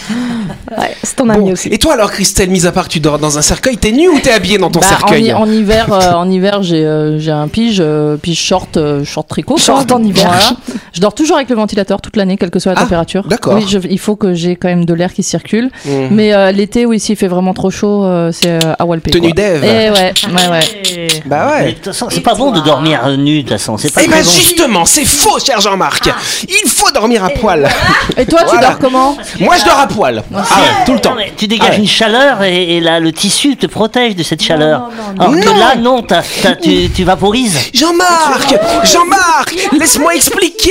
Ouais, 0.76 0.94
c'est 1.02 1.16
ton 1.16 1.28
ami 1.30 1.44
Bon. 1.46 1.52
aussi. 1.52 1.68
Et 1.68 1.78
toi 1.78 1.94
alors, 1.94 2.10
Christelle, 2.10 2.50
mis 2.50 2.66
à 2.66 2.72
part 2.72 2.84
que 2.88 2.92
tu 2.92 3.00
dors 3.00 3.18
dans 3.18 3.38
un 3.38 3.42
cercueil, 3.42 3.78
t'es 3.78 3.90
nu 3.92 4.08
ou 4.08 4.18
t'es 4.20 4.30
habillé 4.32 4.58
dans 4.58 4.70
ton 4.70 4.80
Bah, 4.80 4.86
en, 4.86 4.88
cercueil 4.88 5.24
hi- 5.28 5.32
en 5.32 5.50
hiver, 5.50 5.90
euh, 5.92 6.12
en 6.12 6.28
hiver, 6.30 6.62
j'ai 6.62 6.84
euh, 6.84 7.18
j'ai 7.18 7.30
un 7.30 7.48
pige, 7.48 7.78
euh, 7.80 8.16
pige 8.16 8.38
short, 8.40 8.76
euh, 8.76 9.02
short 9.04 9.26
tricot. 9.28 9.56
Short 9.56 9.90
en 9.92 10.02
hiver. 10.02 10.26
Voilà. 10.26 10.56
Je 10.92 11.00
dors 11.00 11.14
toujours 11.14 11.36
avec 11.36 11.48
le 11.48 11.56
ventilateur 11.56 12.00
toute 12.02 12.16
l'année, 12.16 12.36
quelle 12.36 12.50
que 12.50 12.58
soit 12.58 12.72
la 12.74 12.80
Ah, 12.80 12.82
température. 12.82 13.26
d'accord. 13.28 13.54
Oui, 13.54 13.64
je- 13.68 13.78
il 13.88 13.98
faut 13.98 14.16
que 14.16 14.34
j'ai 14.34 14.56
quand 14.56 14.68
même 14.68 14.84
de 14.84 14.92
l'air 14.94 15.12
qui 15.14 15.22
circule. 15.22 15.70
Mmh. 15.86 15.90
Mais 16.10 16.34
euh, 16.34 16.52
l'été, 16.52 16.84
oui, 16.86 17.00
s'il 17.00 17.16
fait 17.16 17.28
vraiment 17.28 17.54
trop 17.54 17.70
chaud, 17.70 18.04
euh, 18.04 18.30
c'est 18.32 18.62
euh, 18.64 18.74
à 18.78 18.84
Walpé. 18.84 19.10
Tenue 19.10 19.32
quoi. 19.32 19.42
d'Ève. 19.60 19.94
Eh 19.96 20.26
ouais, 20.26 20.32
ouais, 20.34 20.48
ouais. 20.48 21.08
Bah 21.26 21.52
Mais 21.58 21.60
De 21.62 21.66
ouais. 21.68 21.72
toute 21.74 21.84
façon, 21.86 22.08
c'est 22.10 22.20
pas 22.20 22.34
bon 22.34 22.50
de 22.52 22.60
dormir 22.60 23.06
nu, 23.16 23.42
de 23.42 23.48
toute 23.48 23.58
façon. 23.58 23.76
C'est 23.76 23.92
pas 23.92 24.02
Eh 24.04 24.08
très 24.08 24.18
ben 24.20 24.24
bon. 24.24 24.30
justement, 24.30 24.84
c'est 24.84 25.04
faux, 25.04 25.38
cher 25.38 25.60
Jean-Marc. 25.60 26.10
Il 26.48 26.68
faut 26.68 26.90
dormir 26.90 27.24
à 27.24 27.30
poil. 27.30 27.68
Et 28.16 28.26
toi, 28.26 28.40
tu 28.40 28.46
Voilà. 28.50 28.68
dors 28.70 28.78
comment 28.78 29.16
Moi, 29.40 29.56
je 29.58 29.64
dors 29.64 29.78
à 29.78 29.86
poil. 29.86 30.22
Ah 30.34 30.38
ouais, 30.38 30.84
tout 30.86 30.92
le 30.94 31.00
temps. 31.00 31.10
Non, 31.10 31.16
mais 31.16 31.32
tu 31.36 31.46
dégages 31.46 31.68
Ah 31.70 31.72
ouais. 31.74 31.78
une 31.78 31.88
chaleur 31.88 32.42
et, 32.42 32.76
et 32.76 32.80
là, 32.80 33.00
le 33.00 33.12
tissu 33.12 33.56
te 33.56 33.66
protège 33.66 34.16
de 34.16 34.22
cette 34.22 34.42
chaleur. 34.42 34.90
Alors 35.18 35.32
non. 35.32 35.40
que 35.40 35.48
là, 35.48 35.74
non, 35.76 36.02
t'as- 36.02 36.22
t'as- 36.42 36.56
tu, 36.56 36.90
tu 36.90 37.04
vaporises. 37.04 37.58
Jean-Marc 37.74 38.54
Jean-Marc 38.84 39.54
Laisse-moi 39.78 40.14
expliquer 40.14 40.70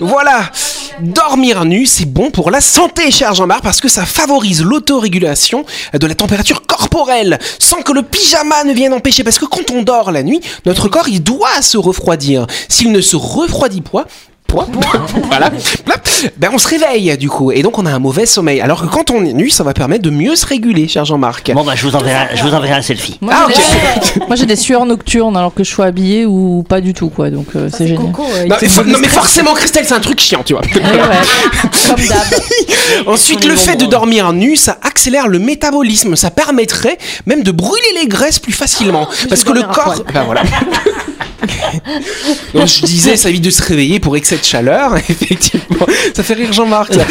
Voilà 0.00 0.42
Dormir 1.00 1.64
nu, 1.64 1.86
c'est 1.86 2.04
bon 2.04 2.30
pour 2.30 2.50
la 2.50 2.60
santé, 2.60 3.10
cher 3.10 3.32
Jean-Marc, 3.34 3.62
parce 3.62 3.80
que 3.80 3.88
ça 3.88 4.04
favorise 4.04 4.62
l'autorégulation 4.62 5.64
de 5.94 6.06
la 6.06 6.14
température 6.14 6.66
corporelle, 6.66 7.38
sans 7.58 7.79
que 7.82 7.92
le 7.92 8.02
pyjama 8.02 8.64
ne 8.64 8.72
vienne 8.72 8.92
empêcher. 8.92 9.24
Parce 9.24 9.38
que 9.38 9.44
quand 9.46 9.70
on 9.72 9.82
dort 9.82 10.10
la 10.12 10.22
nuit, 10.22 10.40
notre 10.66 10.88
corps, 10.88 11.08
il 11.08 11.22
doit 11.22 11.62
se 11.62 11.76
refroidir. 11.78 12.46
S'il 12.68 12.92
ne 12.92 13.00
se 13.00 13.16
refroidit 13.16 13.82
pas, 13.82 14.06
voilà. 15.28 15.50
Ben 16.38 16.50
on 16.52 16.58
se 16.58 16.66
réveille 16.66 17.16
du 17.16 17.28
coup 17.28 17.52
et 17.52 17.62
donc 17.62 17.78
on 17.78 17.86
a 17.86 17.92
un 17.92 18.00
mauvais 18.00 18.26
sommeil. 18.26 18.60
Alors 18.60 18.82
que 18.82 18.88
quand 18.88 19.12
on 19.12 19.24
est 19.24 19.32
nu, 19.32 19.48
ça 19.48 19.62
va 19.62 19.72
permettre 19.74 20.02
de 20.02 20.10
mieux 20.10 20.34
se 20.34 20.44
réguler, 20.44 20.88
cher 20.88 21.04
Jean-Marc. 21.04 21.52
Bon, 21.52 21.62
bah, 21.62 21.74
je 21.76 21.86
vous 21.86 21.94
enverrai, 21.94 22.34
je 22.34 22.42
vous 22.42 22.52
enverrai 22.52 22.72
un 22.74 22.82
selfie. 22.82 23.16
Moi, 23.20 23.32
Ah, 23.36 23.46
j'ai 23.48 23.54
ok. 23.54 24.14
des- 24.18 24.26
Moi, 24.26 24.34
j'ai 24.34 24.46
des 24.46 24.56
sueurs 24.56 24.84
nocturnes 24.86 25.36
alors 25.36 25.54
que 25.54 25.62
je 25.62 25.72
suis 25.72 25.82
habillée 25.84 26.26
ou 26.26 26.64
pas 26.68 26.80
du 26.80 26.94
tout, 26.94 27.10
quoi. 27.10 27.30
Donc, 27.30 27.46
euh, 27.54 27.68
c'est 27.72 27.86
génial. 27.86 28.06
Non, 28.48 28.56
mais 28.60 28.68
for- 28.68 28.84
non, 28.84 28.98
mais 29.00 29.06
forcément 29.06 29.54
Christelle 29.54 29.84
c'est 29.86 29.94
un 29.94 30.00
truc 30.00 30.18
chiant 30.20 30.42
tu 30.44 30.54
vois. 30.54 30.62
Ouais, 30.62 30.82
ouais. 30.82 31.68
Comme 31.88 32.04
d'hab. 32.06 33.06
Ensuite 33.06 33.44
le 33.44 33.54
fait 33.54 33.76
de 33.76 33.86
dormir 33.86 34.32
nu 34.32 34.56
ça 34.56 34.78
accélère 34.90 35.28
le 35.28 35.38
métabolisme, 35.38 36.16
ça 36.16 36.30
permettrait 36.30 36.98
même 37.24 37.42
de 37.42 37.52
brûler 37.52 37.92
les 38.00 38.08
graisses 38.08 38.38
plus 38.40 38.52
facilement 38.52 39.08
parce 39.28 39.44
que 39.44 39.52
le 39.52 39.62
corps 39.62 40.02
ben 40.12 40.24
voilà. 40.24 40.42
Donc 42.54 42.66
je 42.66 42.82
disais 42.82 43.16
ça 43.16 43.30
évite 43.30 43.44
de 43.44 43.50
se 43.50 43.62
réveiller 43.62 44.00
pour 44.00 44.16
excès 44.16 44.36
de 44.36 44.44
chaleur 44.44 44.96
effectivement. 45.08 45.86
Ça 46.14 46.22
fait 46.22 46.34
rire 46.34 46.52
Jean-Marc. 46.52 46.92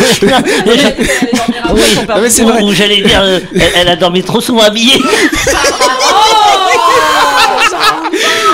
Oui, 1.71 1.81
mais 2.21 2.29
c'est 2.29 2.43
vrai. 2.43 2.61
J'allais 2.73 3.01
dire, 3.01 3.21
euh, 3.21 3.39
elle, 3.53 3.71
elle 3.75 3.87
a 3.89 3.95
dormi 3.95 4.23
trop 4.23 4.41
souvent 4.41 4.63
habillée. 4.63 4.99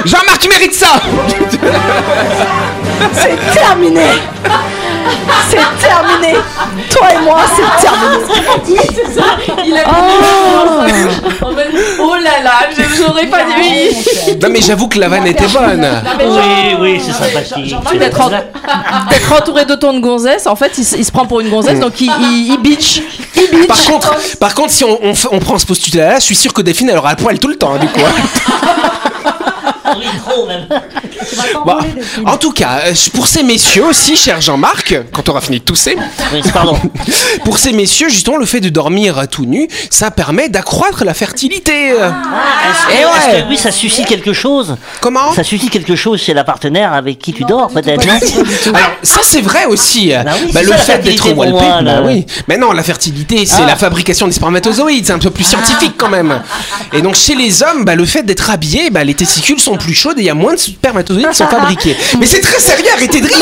Jean-Marc 0.05 0.39
tu 0.41 0.49
mérites 0.49 0.73
ça. 0.73 1.01
C'est 3.13 3.53
terminé 3.53 4.01
terminé 6.01 6.37
Toi 6.89 7.07
et 7.13 7.23
moi, 7.23 7.39
c'est 7.55 7.85
terminé 7.85 8.23
Il 9.65 9.77
a 9.77 9.81
Oh 11.41 11.47
oh 12.01 12.15
là 12.15 12.43
là, 12.43 12.51
l'aurais 13.07 13.27
pas 13.27 13.43
dit. 13.43 14.35
Non 14.41 14.49
mais 14.49 14.61
j'avoue 14.61 14.87
que 14.87 14.99
la 14.99 15.07
vanne 15.09 15.27
était 15.27 15.47
bonne. 15.47 15.87
Oui, 16.19 16.75
oui, 16.79 17.01
c'est 17.03 17.11
sympathique. 17.13 17.75
D'être 17.99 18.21
en- 18.21 18.29
d'être 19.09 19.33
entouré 19.33 19.65
d'autant 19.65 19.93
de 19.93 19.99
gonzesses, 19.99 20.47
en 20.47 20.55
fait, 20.55 20.71
il, 20.77 20.85
se- 20.85 20.95
il 20.97 21.05
se 21.05 21.11
prend 21.11 21.25
pour 21.25 21.39
une 21.41 21.49
gonzesse, 21.49 21.79
donc 21.79 21.99
il, 22.01 22.11
il, 22.21 22.53
il 22.53 22.57
bitch. 22.59 23.01
Il 23.35 23.49
bitch. 23.49 23.67
Par 23.67 23.83
contre, 23.83 24.15
par 24.39 24.53
contre, 24.55 24.71
si 24.71 24.83
on, 24.83 24.97
on 25.03 25.11
f- 25.13 25.27
on 25.31 25.39
prend 25.39 25.57
ce 25.57 25.65
postulat-là, 25.65 26.15
je 26.19 26.25
suis 26.25 26.35
sûr 26.35 26.53
que 26.53 26.61
Delphine 26.61 26.89
elle 26.89 26.97
aura 26.97 27.11
le 27.11 27.17
poil 27.17 27.39
tout 27.39 27.47
le 27.47 27.55
temps 27.55 27.73
hein, 27.75 27.79
du 27.79 27.87
coup. 27.87 27.99
Oui, 29.97 30.05
trop 30.27 30.45
même. 30.45 30.67
Bon, 31.65 31.77
en 32.25 32.37
tout 32.37 32.51
cas, 32.51 32.81
euh, 32.87 32.93
pour 33.13 33.27
ces 33.27 33.43
messieurs 33.43 33.85
aussi, 33.85 34.15
cher 34.15 34.41
Jean-Marc, 34.41 34.95
quand 35.11 35.27
on 35.29 35.31
aura 35.31 35.41
fini 35.41 35.59
de 35.59 35.63
tousser, 35.63 35.97
Oui, 36.33 36.41
pardon. 36.53 36.77
pour 37.45 37.57
ces 37.57 37.71
messieurs, 37.71 38.09
justement, 38.09 38.37
le 38.37 38.45
fait 38.45 38.59
de 38.59 38.69
dormir 38.69 39.27
tout 39.29 39.45
nu, 39.45 39.67
ça 39.89 40.11
permet 40.11 40.49
d'accroître 40.49 41.03
la 41.03 41.13
fertilité. 41.13 41.89
Est-ce 41.89 41.97
que, 41.97 42.91
Eh 42.91 42.95
est-ce 43.01 43.35
ouais. 43.35 43.41
que, 43.43 43.49
oui, 43.49 43.57
ça 43.57 43.71
suscite 43.71 44.05
quelque 44.05 44.33
chose 44.33 44.75
Comment 45.01 45.33
Ça 45.33 45.43
suscite 45.43 45.69
quelque 45.71 45.95
chose 45.95 46.21
chez 46.21 46.33
la 46.33 46.43
partenaire 46.43 46.93
avec 46.93 47.19
qui 47.19 47.33
tu 47.33 47.43
dors, 47.43 47.69
peut-être 47.69 48.07
Alors 48.69 48.91
ça 49.03 49.21
c'est 49.23 49.41
vrai 49.41 49.65
aussi. 49.65 50.09
Bah 50.23 50.31
oui, 50.43 50.51
Bah, 50.53 50.61
le 50.63 50.69
ça, 50.69 50.77
fait 50.77 50.99
d'être 50.99 51.33
moi, 51.33 51.45
là. 51.47 51.81
bah 51.81 52.01
oui. 52.05 52.25
Mais 52.47 52.57
non, 52.57 52.71
la 52.71 52.83
fertilité 52.83 53.45
c'est 53.45 53.63
Ah. 53.63 53.67
la 53.67 53.75
fabrication 53.75 54.27
des 54.27 54.33
spermatozoïdes, 54.33 55.05
c'est 55.07 55.13
un 55.13 55.19
peu 55.19 55.29
plus 55.31 55.43
scientifique 55.43 55.93
quand 55.97 56.09
même. 56.09 56.41
Et 56.93 57.01
donc 57.01 57.15
chez 57.15 57.35
les 57.35 57.63
hommes, 57.63 57.83
bah, 57.85 57.95
le 57.95 58.05
fait 58.05 58.23
d'être 58.23 58.49
habillé, 58.49 58.89
bah, 58.89 59.03
les 59.03 59.13
testicules 59.13 59.59
sont 59.59 59.77
plus 59.77 59.93
chaudes 59.93 60.17
et 60.19 60.21
il 60.21 60.25
y 60.25 60.29
a 60.29 60.33
moins 60.33 60.53
de 60.53 60.59
spermatozoïdes 60.59 61.04
qui 61.05 61.35
sont 61.35 61.47
fabriqués. 61.49 61.95
Mais 62.19 62.25
c'est 62.25 62.41
très 62.41 62.59
sérieux, 62.59 62.85
arrêtez 62.95 63.21
de 63.21 63.27
rire. 63.27 63.35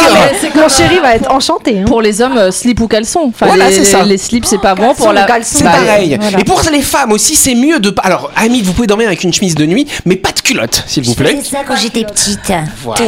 Mon 0.56 0.70
chéri 0.70 1.00
va 1.00 1.16
être 1.16 1.32
enchanté. 1.32 1.80
hein. 1.80 1.86
Pour 1.86 2.02
les 2.02 2.22
hommes, 2.22 2.38
euh, 2.38 2.52
slip 2.52 2.80
ou 2.82 2.88
caleçon. 2.88 3.22
Enfin, 3.30 3.48
Voilà, 3.48 3.70
les, 3.70 3.76
c'est 3.76 3.86
ça. 3.86 4.04
les 4.04 4.18
slips, 4.18 4.46
c'est 4.46 4.58
pas 4.62 4.76
bon. 4.76 4.94
Pour 4.94 5.14
la. 5.14 5.26
C'est 5.42 5.64
Bah, 5.64 5.72
pareil. 5.72 6.18
voilà. 6.20 6.40
Et 6.40 6.44
pour 6.44 6.62
les 6.72 6.82
femmes 6.82 7.12
aussi, 7.12 7.36
c'est 7.36 7.56
mieux 7.56 7.80
de 7.80 7.90
pas. 7.90 8.02
Alors, 8.04 8.32
amis, 8.36 8.62
vous 8.62 8.74
pouvez 8.74 8.88
dormir 8.88 9.08
avec 9.08 9.24
une 9.24 9.34
chemise 9.34 9.56
de 9.56 9.66
nuit, 9.66 9.88
mais 10.06 10.16
pas 10.16 10.32
de 10.32 10.40
culotte, 10.40 10.84
s'il 10.88 11.04
vous 11.04 11.16
plaît. 11.16 11.38
C'est 11.44 11.52
ça 11.52 11.64
quand 11.68 11.76
j'étais 11.76 12.04
petite. 12.06 12.40
Voilà. 12.84 13.02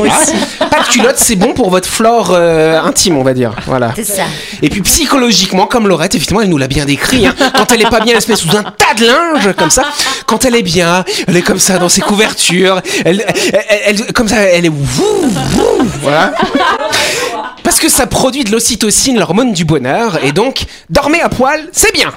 Pas 0.60 0.66
de 0.84 0.88
culotte, 0.92 1.16
c'est 1.18 1.36
bon 1.36 1.54
pour 1.54 1.70
votre 1.70 1.88
flore 1.88 2.32
euh, 2.32 2.80
intime, 2.82 3.18
on 3.18 3.24
va 3.24 3.34
dire. 3.34 3.54
Voilà. 3.68 3.92
C'est 3.96 4.04
ça. 4.06 4.24
Et 4.62 4.70
puis 4.70 4.82
psychologiquement, 4.82 5.66
comme 5.68 5.88
Laurette, 5.88 6.16
effectivement, 6.16 6.42
elle 6.42 6.50
nous 6.50 6.58
l'a 6.58 6.68
bien 6.68 6.86
décrit. 6.86 7.26
hein, 7.28 7.36
quand 7.56 7.72
elle 7.72 7.82
est 7.82 7.90
pas 7.90 8.00
bien, 8.00 8.14
elle 8.16 8.22
se 8.22 8.30
met 8.32 8.36
sous 8.38 8.56
un 8.56 8.64
tas 8.64 8.94
de 8.98 9.06
linge 9.06 9.54
comme 9.58 9.70
ça. 9.70 9.84
Quand 10.26 10.46
elle 10.46 10.56
est 10.56 10.62
bien, 10.64 11.04
elle 11.28 11.38
est 11.38 11.42
comme 11.42 11.60
ça 11.60 11.78
dans 11.78 11.90
ses 11.90 12.02
couvertures. 12.02 12.82
Elle, 13.06 13.24
elle- 13.28 13.66
elle- 13.70 13.82
elle- 14.00 14.14
comme 14.14 14.28
ça, 14.28 14.38
elle 14.54 14.66
est 14.66 14.70
wouh, 14.70 15.30
wouh, 15.58 15.86
voilà. 16.02 16.34
Parce 17.64 17.80
que 17.80 17.90
ça 17.90 18.08
produit 18.08 18.44
de 18.44 18.52
l'ocytocine, 18.52 19.18
l'hormone 19.18 19.54
du 19.54 19.66
bonheur, 19.66 20.24
et 20.24 20.32
donc 20.32 20.66
dormez 20.90 21.22
à 21.22 21.30
poil, 21.30 21.62
c'est 21.72 21.94
bien. 21.94 22.12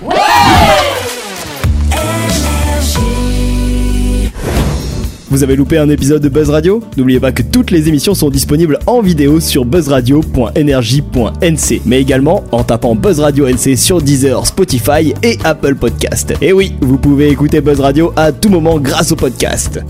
Vous 5.30 5.42
avez 5.42 5.56
loupé 5.56 5.76
un 5.76 5.90
épisode 5.90 6.23
de 6.23 6.30
Buzz 6.30 6.49
Radio? 6.49 6.82
N'oubliez 6.97 7.20
pas 7.20 7.32
que 7.32 7.42
toutes 7.42 7.70
les 7.70 7.87
émissions 7.87 8.14
sont 8.14 8.30
disponibles 8.30 8.78
en 8.87 9.02
vidéo 9.02 9.40
sur 9.40 9.66
buzzradio.energie.nc, 9.66 11.82
mais 11.85 12.00
également 12.00 12.44
en 12.50 12.64
tapant 12.64 12.94
Buzz 12.94 13.20
Radio 13.20 13.47
NC 13.47 13.76
sur 13.76 14.00
Deezer, 14.00 14.47
Spotify 14.47 15.12
et 15.23 15.38
Apple 15.44 15.75
Podcast. 15.75 16.32
Et 16.40 16.54
oui, 16.54 16.76
vous 16.80 16.97
pouvez 16.97 17.28
écouter 17.28 17.61
Buzz 17.61 17.80
Radio 17.80 18.11
à 18.16 18.32
tout 18.32 18.49
moment 18.49 18.78
grâce 18.78 19.12
au 19.12 19.16
podcast. 19.16 19.80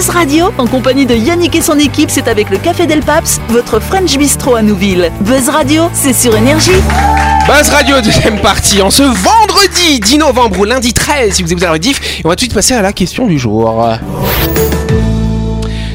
Buzz 0.00 0.08
Radio, 0.08 0.46
en 0.56 0.66
compagnie 0.66 1.04
de 1.04 1.14
Yannick 1.14 1.54
et 1.56 1.60
son 1.60 1.78
équipe, 1.78 2.08
c'est 2.10 2.26
avec 2.26 2.48
le 2.48 2.56
Café 2.56 2.86
Del 2.86 3.00
Paps, 3.00 3.38
votre 3.50 3.80
French 3.80 4.16
Bistro 4.16 4.54
à 4.54 4.62
Nouville. 4.62 5.12
Buzz 5.20 5.50
Radio, 5.50 5.90
c'est 5.92 6.14
sur 6.14 6.34
Énergie. 6.34 6.70
Buzz 7.46 7.68
Radio, 7.68 8.00
deuxième 8.00 8.40
partie, 8.40 8.80
en 8.80 8.88
ce 8.88 9.02
vendredi 9.02 10.00
10 10.00 10.16
novembre 10.16 10.60
ou 10.60 10.64
lundi 10.64 10.94
13, 10.94 11.34
si 11.34 11.42
vous 11.42 11.52
écoutez 11.52 11.66
la 11.66 11.72
rediff. 11.72 12.00
Et 12.18 12.22
on 12.24 12.30
va 12.30 12.34
tout 12.34 12.36
de 12.36 12.40
suite 12.44 12.54
passer 12.54 12.72
à 12.72 12.80
la 12.80 12.94
question 12.94 13.26
du 13.26 13.38
jour. 13.38 13.84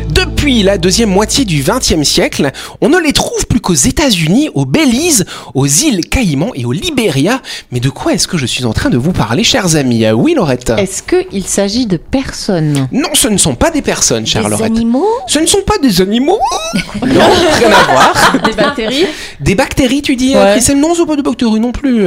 Depuis 0.10 0.62
la 0.62 0.78
deuxième 0.78 1.10
moitié 1.10 1.44
du 1.44 1.64
XXe 1.64 2.08
siècle, 2.08 2.52
on 2.82 2.90
ne 2.90 3.00
les 3.00 3.12
trouve 3.12 3.48
plus 3.48 3.55
qu'aux 3.65 3.74
États-Unis, 3.74 4.50
au 4.53 4.65
Belize, 4.65 5.25
aux 5.55 5.65
îles 5.65 6.05
Caïmans 6.07 6.51
et 6.53 6.65
au 6.65 6.72
Libéria. 6.72 7.41
Mais 7.72 7.79
de 7.79 7.89
quoi 7.89 8.13
est-ce 8.13 8.27
que 8.27 8.38
je 8.38 8.45
suis 8.45 8.63
en 8.63 8.74
train 8.74 8.91
de 8.91 8.98
vous 8.98 9.12
parler, 9.12 9.43
chers 9.43 9.75
amis? 9.75 10.05
Oui, 10.12 10.36
Laurette 10.36 10.72
Est-ce 10.77 11.01
qu'il 11.01 11.43
s'agit 11.48 11.88
de 11.88 11.98
personnes? 11.98 12.88
Non, 12.91 13.10
ce 13.13 13.27
ne 13.27 13.38
sont 13.38 13.55
pas 13.55 13.72
des 13.72 13.81
personnes, 13.81 14.27
chère 14.27 14.43
Des 14.43 14.51
Laurette. 14.51 14.67
animaux? 14.67 15.07
Ce 15.27 15.39
ne 15.39 15.48
sont 15.48 15.63
pas 15.65 15.79
des 15.79 16.00
animaux 16.00 16.38
Non, 17.01 17.22
rien 17.57 17.72
à 17.72 17.91
voir. 17.91 18.34
Des 18.45 18.53
bactéries? 18.53 19.05
Des 19.39 19.55
bactéries, 19.55 20.01
tu 20.03 20.15
dis, 20.15 20.36
Ouais. 20.36 20.41
euh, 20.41 20.51
Christelle? 20.53 20.79
Non, 20.79 20.91
ce 20.91 20.98
sont 21.00 21.05
pas 21.07 21.15
de 21.15 21.24
bactéries 21.24 21.60
non 21.60 21.72
plus. 21.72 22.05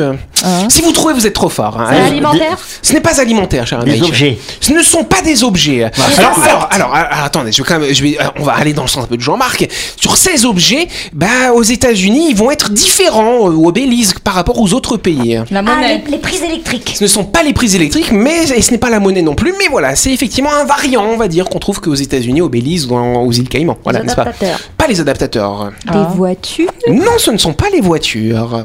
Si 0.68 0.80
vous 0.82 0.92
trouvez, 0.92 1.12
vous 1.14 1.26
êtes 1.26 1.32
trop 1.34 1.48
fort. 1.48 1.80
hein. 1.80 1.88
C'est 1.90 2.00
alimentaire? 2.12 2.56
Ce 2.82 2.92
n'est 2.92 3.00
pas 3.00 3.20
alimentaire, 3.20 3.66
cher 3.66 3.82
Des 3.82 4.00
objets. 4.00 4.38
Ce 4.60 4.72
ne 4.72 4.82
sont 4.82 5.02
pas 5.02 5.22
des 5.22 5.42
objets. 5.42 5.90
alors, 6.18 6.38
alors, 6.44 6.68
alors, 6.70 6.94
alors, 6.94 7.24
attendez, 7.24 7.50
je 7.50 7.60
vais 7.62 7.68
quand 7.68 7.80
même, 7.80 7.92
je 7.92 8.02
vais, 8.02 8.16
euh, 8.20 8.24
on 8.38 8.44
va 8.44 8.52
aller 8.52 8.72
dans 8.74 8.82
le 8.82 8.88
sens 8.88 9.02
un 9.04 9.08
peu 9.08 9.16
de 9.16 9.22
Jean-Marc. 9.22 9.66
Sur 10.00 10.16
ces 10.16 10.44
objets, 10.44 10.86
bah, 11.12 11.48
aux 11.52 11.62
États-Unis, 11.62 12.28
ils 12.31 12.37
vont 12.37 12.50
être 12.50 12.71
différents 12.73 13.49
euh, 13.49 13.55
au 13.55 13.73
Belize 13.73 14.14
par 14.23 14.35
rapport 14.35 14.61
aux 14.61 14.73
autres 14.75 14.97
pays. 14.97 15.40
La 15.50 15.59
Ah, 15.61 15.62
monnaie. 15.62 16.02
les, 16.07 16.12
les 16.12 16.19
prises 16.19 16.43
électriques. 16.43 16.95
Ce 16.97 17.05
ne 17.05 17.09
sont 17.09 17.25
pas 17.25 17.43
les 17.43 17.52
prises 17.52 17.75
électriques, 17.75 18.12
mais 18.12 18.45
et 18.57 18.62
ce 18.62 18.71
n'est 18.71 18.78
pas 18.78 18.90
la 18.90 19.00
monnaie 19.00 19.23
non 19.23 19.35
plus. 19.35 19.52
Mais 19.59 19.67
voilà, 19.71 19.95
c'est 19.97 20.12
effectivement 20.12 20.50
un 20.52 20.64
variant, 20.64 21.05
on 21.05 21.17
va 21.17 21.28
dire, 21.28 21.49
qu'on 21.49 21.59
trouve 21.59 21.81
qu'aux 21.81 21.95
États-Unis, 21.95 22.40
au 22.40 22.49
Belize 22.49 22.87
ou 22.87 22.95
aux 22.97 23.33
îles 23.33 23.49
Caïmans. 23.49 23.78
Voilà, 23.85 24.02
n'est-ce 24.02 24.14
pas? 24.17 24.23
adaptateurs. 24.23 24.61
Pas 24.76 24.87
les 24.87 25.00
adaptateurs. 25.00 25.73
Des 25.93 26.17
voitures? 26.17 26.71
Non, 26.88 27.19
ce 27.19 27.31
ne 27.31 27.38
sont 27.38 27.52
pas 27.52 27.67
les 27.73 27.81
voitures. 27.81 28.64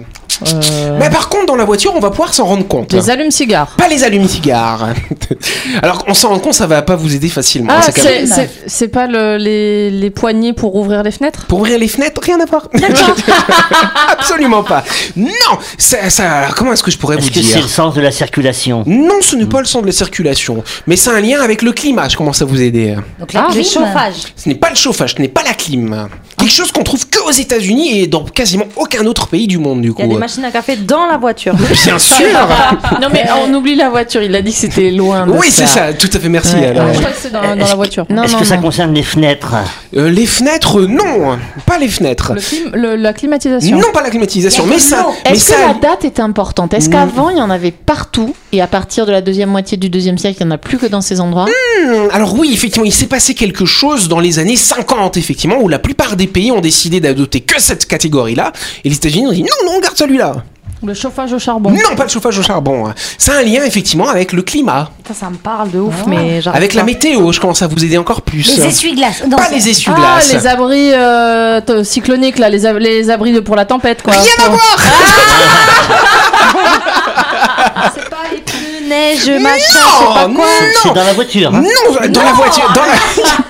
Mais 1.00 1.10
par 1.10 1.30
contre, 1.30 1.46
dans 1.48 1.56
la 1.56 1.66
voiture, 1.66 1.94
on 1.96 2.00
va 2.00 2.10
pouvoir 2.10 2.34
s'en 2.34 2.46
rendre 2.46 2.68
compte. 2.68 2.94
Les 2.94 3.10
allumes-cigares. 3.10 3.76
Pas 3.78 3.88
les 3.88 4.04
allumes-cigares. 4.04 4.90
Alors, 5.82 6.04
on 6.08 6.14
s'en 6.14 6.30
rend 6.30 6.40
compte, 6.40 6.54
ça 6.54 6.68
va 6.68 6.82
pas 6.82 6.96
vous 6.96 7.14
aider 7.16 7.30
facilement. 7.30 7.74
Ah, 7.76 7.82
C'est 7.84 8.04
même- 8.04 8.28
c'est- 8.28 8.34
c'est 8.36 8.50
c'est 8.68 8.88
pas 8.88 9.08
le- 9.08 9.38
les, 9.38 9.90
les 9.92 10.10
poignées 10.10 10.54
pour 10.54 10.76
ouvrir 10.76 11.04
les 11.04 11.12
fenêtres? 11.12 11.46
Pour 11.48 11.60
ouvrir 11.60 11.78
les 11.80 11.88
fenêtres, 11.88 12.22
rien 12.24 12.40
à 12.40 12.46
voir. 12.46 12.68
Absolument 14.18 14.64
pas. 14.64 14.84
Non, 15.16 15.28
ça, 15.78 16.10
ça- 16.10 16.48
comment 16.56 16.74
est-ce 16.74 16.84
que 16.84 16.92
je 16.92 16.98
pourrais 16.98 17.16
vous 17.16 17.22
Est-ce 17.24 17.32
que 17.32 17.42
c'est 17.42 17.54
dire 17.56 17.62
le 17.64 17.68
sens 17.68 17.94
de 17.94 18.02
la 18.02 18.12
circulation? 18.12 18.84
Non, 18.86 19.22
ce 19.22 19.36
n'est 19.36 19.46
pas 19.46 19.60
le 19.60 19.66
sens 19.66 19.82
de 19.82 19.88
la 19.88 19.94
circulation, 19.94 20.64
mais 20.88 20.96
c'est 20.96 21.10
un 21.12 21.20
lien 21.22 21.42
avec 21.42 21.62
le 21.62 21.72
climat. 21.72 22.10
Je 22.10 22.18
commence 22.18 22.42
à 22.42 22.46
vous 22.46 22.62
aider. 22.62 22.96
Donc 23.20 23.34
la 23.34 23.48
Ah, 23.50 23.54
le 23.56 23.64
chauffage. 23.64 24.14
Ce 24.36 24.48
n'est 24.50 24.56
pas 24.56 24.70
le 24.70 24.76
chauffage, 24.76 25.16
ce 25.16 25.22
n'est 25.22 25.28
pas 25.28 25.44
la 25.44 25.54
clim. 25.54 26.08
Quelque 26.38 26.52
chose 26.52 26.72
qu'on 26.72 26.84
trouve 26.84 27.08
que 27.08 27.20
aux 27.28 27.32
États-Unis 27.32 28.00
et 28.02 28.08
dans 28.08 28.24
quasiment 28.26 28.66
aucun 28.76 29.06
autre 29.06 29.28
pays 29.28 29.48
du 29.48 29.58
monde, 29.58 29.82
du 29.82 29.94
Il 29.98 30.00
y 30.00 30.02
a 30.02 30.08
coup. 30.08 30.18
Des 30.24 30.28
machines 30.28 30.46
à 30.46 30.52
café 30.52 30.78
dans 30.78 31.06
la 31.06 31.18
voiture. 31.18 31.54
Bien 31.86 32.00
sûr. 32.00 32.26
Non, 33.02 33.08
mais 33.12 33.26
on 33.46 33.54
oublie 33.54 33.76
la 33.76 33.90
voiture. 33.90 34.22
Il 34.22 34.34
a 34.36 34.42
dit 34.42 34.52
que 34.52 34.58
c'était 34.58 34.92
loin. 34.92 35.26
de 35.28 35.32
oui, 35.32 35.48
c'est 35.50 35.66
ça. 35.66 35.94
Tout 35.94 36.10
à 36.14 36.20
fait. 36.20 36.30
Merci. 36.30 36.56
Ouais. 36.56 36.68
alors. 36.68 36.94
Je 36.94 37.00
crois 37.00 37.12
que 37.12 37.18
c'est 37.20 37.32
dans, 37.32 37.42
dans 37.42 37.56
la 37.56 37.76
voiture. 37.76 38.06
Est-ce 38.10 38.34
non, 38.34 38.40
que 38.40 38.46
ça 38.46 38.58
concerne 38.58 38.94
les 38.94 39.04
fenêtres 39.04 39.54
Euh, 39.96 40.10
les 40.10 40.26
fenêtres, 40.26 40.82
non, 40.82 41.38
pas 41.66 41.78
les 41.78 41.88
fenêtres. 41.88 42.34
Le 42.34 42.40
clim- 42.42 42.72
le- 42.74 42.96
la 42.96 43.14
climatisation. 43.14 43.78
Non, 43.78 43.88
pas 43.94 44.02
la 44.02 44.10
climatisation, 44.10 44.66
mais 44.66 44.80
ça, 44.80 45.08
Est-ce 45.26 45.46
ça. 45.52 45.56
que 45.56 45.62
la 45.62 45.74
date 45.90 46.06
est 46.06 46.20
importante? 46.20 46.74
Est-ce 46.74 46.88
Mm. 46.90 46.92
qu'avant 46.94 47.30
il 47.30 47.38
y 47.38 47.42
en 47.42 47.50
avait 47.50 47.72
partout 47.72 48.34
et 48.52 48.62
à 48.62 48.68
partir 48.68 49.06
de 49.06 49.12
la 49.12 49.22
deuxième 49.22 49.50
moitié 49.50 49.78
du 49.78 49.90
deuxième 49.90 50.18
siècle 50.18 50.38
il 50.40 50.46
n'y 50.46 50.52
en 50.52 50.56
a 50.56 50.58
plus 50.58 50.78
que 50.78 50.86
dans 50.86 51.02
ces 51.02 51.20
endroits? 51.20 51.46
Hmm, 51.46 52.10
Alors 52.12 52.34
oui, 52.38 52.52
effectivement, 52.54 52.86
il 52.86 52.94
s'est 52.94 53.08
passé 53.08 53.34
quelque 53.34 53.66
chose 53.66 54.08
dans 54.08 54.20
les 54.20 54.40
années 54.40 54.56
50, 54.56 55.18
effectivement, 55.18 55.58
où 55.60 55.68
la 55.68 55.80
plupart 55.80 56.16
des 56.16 56.28
pays 56.28 56.52
ont 56.52 56.62
décidé 56.62 57.00
d'adopter 57.00 57.42
que 57.42 57.60
cette 57.62 57.86
catégorie-là, 57.88 58.54
et 58.86 58.90
les 58.90 58.96
États-Unis 58.96 59.28
ont 59.28 59.32
dit 59.32 59.44
non, 59.44 59.50
non, 59.66 59.72
on 59.78 59.80
garde 59.82 59.98
celui-là. 60.14 60.34
Le 60.86 60.94
chauffage 60.94 61.32
au 61.32 61.40
charbon. 61.40 61.70
Non, 61.72 61.96
pas 61.96 62.04
le 62.04 62.10
chauffage 62.10 62.38
au 62.38 62.42
charbon. 62.44 62.88
hein. 62.88 62.94
C'est 63.18 63.32
un 63.32 63.42
lien 63.42 63.64
effectivement 63.64 64.10
avec 64.10 64.34
le 64.34 64.42
climat, 64.42 64.90
Ça, 65.08 65.14
ça 65.14 65.30
me 65.30 65.38
parle 65.38 65.72
de 65.72 65.80
ouf, 65.80 65.96
mais 66.08 66.42
j'arrive 66.42 66.58
avec 66.58 66.74
la 66.74 66.84
météo. 66.84 67.32
Je 67.32 67.40
commence 67.40 67.62
à 67.62 67.68
vous 67.68 67.86
aider 67.86 67.98
encore 67.98 68.22
plus. 68.22 68.58
Les 68.58 68.66
essuie-glaces. 68.66 69.24
Non, 69.26 69.38
Pas 69.38 69.48
les 69.50 69.66
Ah, 69.66 69.70
essuie-glaces. 69.70 70.34
les 70.34 70.46
abris 70.46 70.92
euh, 70.94 71.84
cycloniques, 71.86 72.38
là, 72.38 72.50
les, 72.50 72.66
ab- 72.66 72.80
les 72.80 73.10
abris 73.10 73.32
de- 73.32 73.40
pour 73.40 73.56
la 73.56 73.64
tempête, 73.64 74.02
quoi. 74.04 74.12
Rien 74.14 74.46
à 74.46 74.50
voir. 74.50 74.78
C'est 77.96 78.10
pas 78.10 78.18
les 78.32 78.40
pneus, 78.40 78.90
neige, 78.90 79.30
machin, 79.42 79.58
je 79.60 79.74
sais 79.74 80.04
Non, 80.04 80.14
pas 80.14 80.28
quoi. 80.36 80.46
C'est 80.82 80.94
dans 80.94 81.04
la 81.04 81.14
voiture. 81.14 81.52
hein 81.56 81.62
Non, 81.62 82.08
dans 82.10 82.24
la 82.24 82.34
voiture, 82.34 82.72
dans 82.76 82.82
la, 82.82 82.94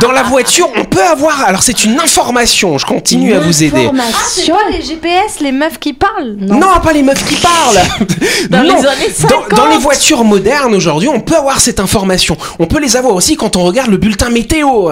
dans 0.00 0.12
la 0.12 0.22
voiture, 0.22 0.68
on 0.76 0.84
peut 0.84 1.02
avoir. 1.02 1.42
Alors 1.44 1.62
c'est 1.62 1.84
une 1.84 1.98
information. 2.00 2.78
Je 2.78 2.86
continue 2.86 3.34
à 3.34 3.40
vous 3.40 3.62
aider. 3.62 3.90
C'est 4.28 4.50
pas 4.50 4.58
les 4.70 4.82
GPS, 4.82 5.40
les 5.40 5.52
meufs 5.52 5.78
qui 5.78 5.92
parlent. 5.92 6.36
Non? 6.40 6.60
pas 6.82 6.92
les 6.92 7.02
meufs 7.02 7.24
qui 7.26 7.36
parlent. 7.36 7.80
Dans 8.50 8.62
Non. 8.62 8.80
les 8.80 8.86
années 8.86 9.14
Dans, 9.28 9.56
dans 9.56 9.66
les 9.66 9.78
voitures 9.78 10.24
modernes 10.24 10.74
aujourd'hui, 10.74 11.08
on 11.08 11.20
peut 11.20 11.36
avoir 11.36 11.60
cette 11.60 11.80
information. 11.80 12.36
On 12.58 12.66
peut 12.66 12.80
les 12.80 12.96
avoir 12.96 13.14
aussi 13.14 13.36
quand 13.36 13.56
on 13.56 13.64
regarde 13.64 13.90
le 13.90 13.96
bulletin 13.98 14.30
météo. 14.30 14.90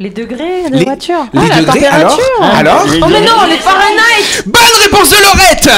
Les 0.00 0.10
degrés 0.10 0.68
de 0.70 0.76
Les- 0.76 0.84
voiture. 0.84 1.26
Les 1.32 1.46
la 1.48 1.60
degrés, 1.60 1.86
alors, 1.86 2.16
température. 2.16 2.58
alors? 2.58 2.84
Les- 2.86 3.00
Oh, 3.02 3.06
mais 3.08 3.20
non, 3.20 3.44
les 3.48 3.56
Fahrenheit 3.58 4.42
Bonne 4.46 4.62
réponse 4.82 5.10
de 5.10 5.16
Laurette 5.22 5.68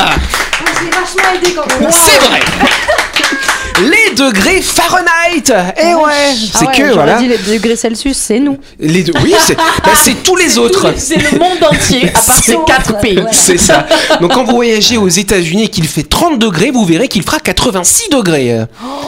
J'ai 0.80 0.90
vachement 0.90 1.34
aidé 1.34 1.54
quand 1.54 1.90
C'est 1.90 2.18
vrai 2.20 2.40
Les 3.82 4.14
degrés 4.14 4.62
Fahrenheit. 4.62 5.52
Eh 5.76 5.94
ouais, 5.94 6.02
c'est 6.34 6.64
Ah 6.64 6.64
ouais, 6.70 6.72
que 6.76 6.92
voilà. 6.94 7.18
dit 7.18 7.28
les 7.28 7.36
degrés 7.36 7.76
Celsius, 7.76 8.16
c'est 8.16 8.38
nous. 8.40 8.58
Les 8.80 9.02
deux. 9.02 9.12
Oui, 9.22 9.34
c'est 9.44 9.54
bah, 9.56 9.64
c'est 9.94 10.22
tous 10.22 10.34
les 10.36 10.56
autres. 10.56 10.94
C'est 10.96 11.16
le 11.16 11.38
monde 11.38 11.58
entier, 11.70 12.08
à 12.08 12.12
part 12.20 12.42
ces 12.42 12.56
quatre 12.66 12.98
pays. 13.00 13.22
C'est 13.32 13.58
ça. 13.58 13.86
Donc 14.20 14.32
quand 14.32 14.44
vous 14.44 14.54
voyagez 14.56 14.96
aux 14.96 15.08
États-Unis 15.08 15.64
et 15.64 15.68
qu'il 15.68 15.86
fait 15.86 16.02
30 16.04 16.38
degrés, 16.38 16.70
vous 16.70 16.84
verrez 16.86 17.06
qu'il 17.08 17.22
fera 17.22 17.38
86 17.38 18.08
degrés. 18.10 18.64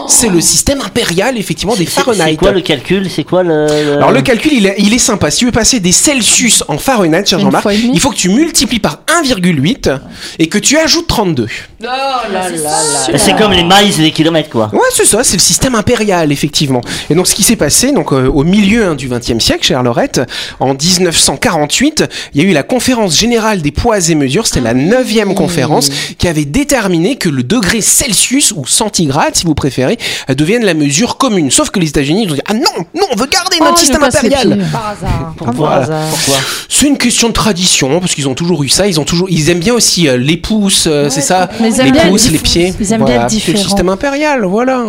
C'est 0.07 0.29
le 0.29 0.41
système 0.41 0.81
impérial 0.83 1.39
effectivement 1.39 1.75
des 1.77 1.87
Fahrenheit. 1.87 2.31
C'est 2.33 2.37
quoi 2.37 2.51
le 2.53 2.61
calcul? 2.61 3.09
C'est 3.11 3.25
quoi 3.25 3.43
le. 3.43 3.67
le- 3.67 3.97
Alors 3.97 4.11
le 4.13 4.21
calcul 4.23 4.53
il 4.53 4.67
est, 4.67 4.75
il 4.79 4.93
est 4.93 4.99
sympa. 4.99 5.31
Si 5.31 5.39
tu 5.39 5.45
veux 5.47 5.53
passer 5.53 5.81
des 5.81 5.93
Celsius 5.93 6.63
en 6.69 6.77
Fahrenheit, 6.79 7.25
cher 7.27 7.39
Jean-Marc, 7.41 7.67
et 7.67 7.75
il 7.93 8.01
faut 8.01 8.11
que 8.11 8.17
tu 8.17 8.29
multiplies 8.29 8.81
par 8.81 9.01
1,8 9.23 9.99
et 10.39 10.49
que 10.49 10.59
tu 10.59 10.77
ajoutes 10.77 11.07
32. 11.07 11.47
Oh 11.81 11.85
là 11.85 12.23
là 12.31 12.49
là. 12.51 13.19
C'est 13.19 13.37
comme 13.37 13.53
les 13.53 13.63
miles 13.65 13.99
et 13.99 14.03
les 14.03 14.11
kilomètres, 14.11 14.51
quoi. 14.51 14.58
Ouais, 14.73 14.79
c'est 14.93 15.05
ça, 15.05 15.25
c'est 15.25 15.37
le 15.37 15.43
système 15.43 15.75
impérial, 15.75 16.33
effectivement. 16.33 16.81
Et 17.11 17.15
donc, 17.15 17.27
ce 17.27 17.35
qui 17.35 17.43
s'est 17.43 17.57
passé, 17.57 17.93
donc, 17.93 18.13
euh, 18.13 18.29
au 18.29 18.45
milieu 18.45 18.87
hein, 18.87 18.95
du 18.95 19.09
XXe 19.09 19.39
siècle, 19.43 19.65
chère 19.65 19.83
Laurette, 19.83 20.21
en 20.61 20.75
1948, 20.75 22.05
il 22.35 22.43
y 22.43 22.45
a 22.45 22.49
eu 22.49 22.53
la 22.53 22.63
conférence 22.63 23.17
générale 23.17 23.63
des 23.63 23.71
poids 23.73 23.99
et 24.09 24.15
mesures, 24.15 24.47
c'était 24.47 24.61
la 24.61 24.75
neuvième 24.75 25.35
conférence, 25.35 25.89
qui 26.19 26.29
avait 26.29 26.45
déterminé 26.45 27.17
que 27.17 27.29
le 27.29 27.43
degré 27.43 27.81
Celsius, 27.81 28.53
ou 28.53 28.67
centigrade, 28.67 29.35
si 29.35 29.45
vous 29.45 29.55
préférez, 29.55 29.99
euh, 30.31 30.35
devienne 30.35 30.65
la 30.65 30.75
mesure 30.75 31.17
commune. 31.17 31.51
Sauf 31.51 31.71
que 31.71 31.79
les 31.81 31.89
États-Unis, 31.89 32.25
ils 32.25 32.31
ont 32.33 32.35
dit, 32.35 32.43
ah 32.49 32.55
non, 32.55 32.85
non, 32.95 33.07
on 33.13 33.17
veut 33.17 33.27
garder 33.27 33.57
Oh, 33.61 33.65
notre 33.65 33.79
il 33.79 33.87
système 33.87 34.03
impérial. 34.03 34.67
Par 34.73 34.89
hasard. 34.89 35.35
Voilà. 35.55 36.07
Pourquoi 36.11 36.41
C'est 36.69 36.87
une 36.87 36.99
question 36.99 37.29
de 37.29 37.33
tradition, 37.33 38.01
parce 38.01 38.15
qu'ils 38.15 38.29
ont 38.29 38.35
toujours 38.35 38.63
eu 38.63 38.69
ça, 38.69 38.87
ils 38.87 39.01
ont 39.01 39.05
toujours, 39.05 39.29
ils 39.31 39.51
aiment 39.51 39.59
bien 39.59 39.75
aussi 39.75 40.09
euh, 40.09 40.17
les 40.17 40.37
pouces, 40.37 40.85
euh, 40.87 41.09
c'est 41.11 41.21
ça, 41.21 41.49
les 41.61 41.93
pouces, 42.09 42.31
les 42.31 42.39
pieds. 42.39 42.73
ils 42.79 42.93
aiment 42.93 43.05
bien 43.05 43.27
Voilà, 43.27 43.29
le 43.53 43.57
système 43.57 43.89
impérial, 43.89 44.45
voilà. 44.49 44.85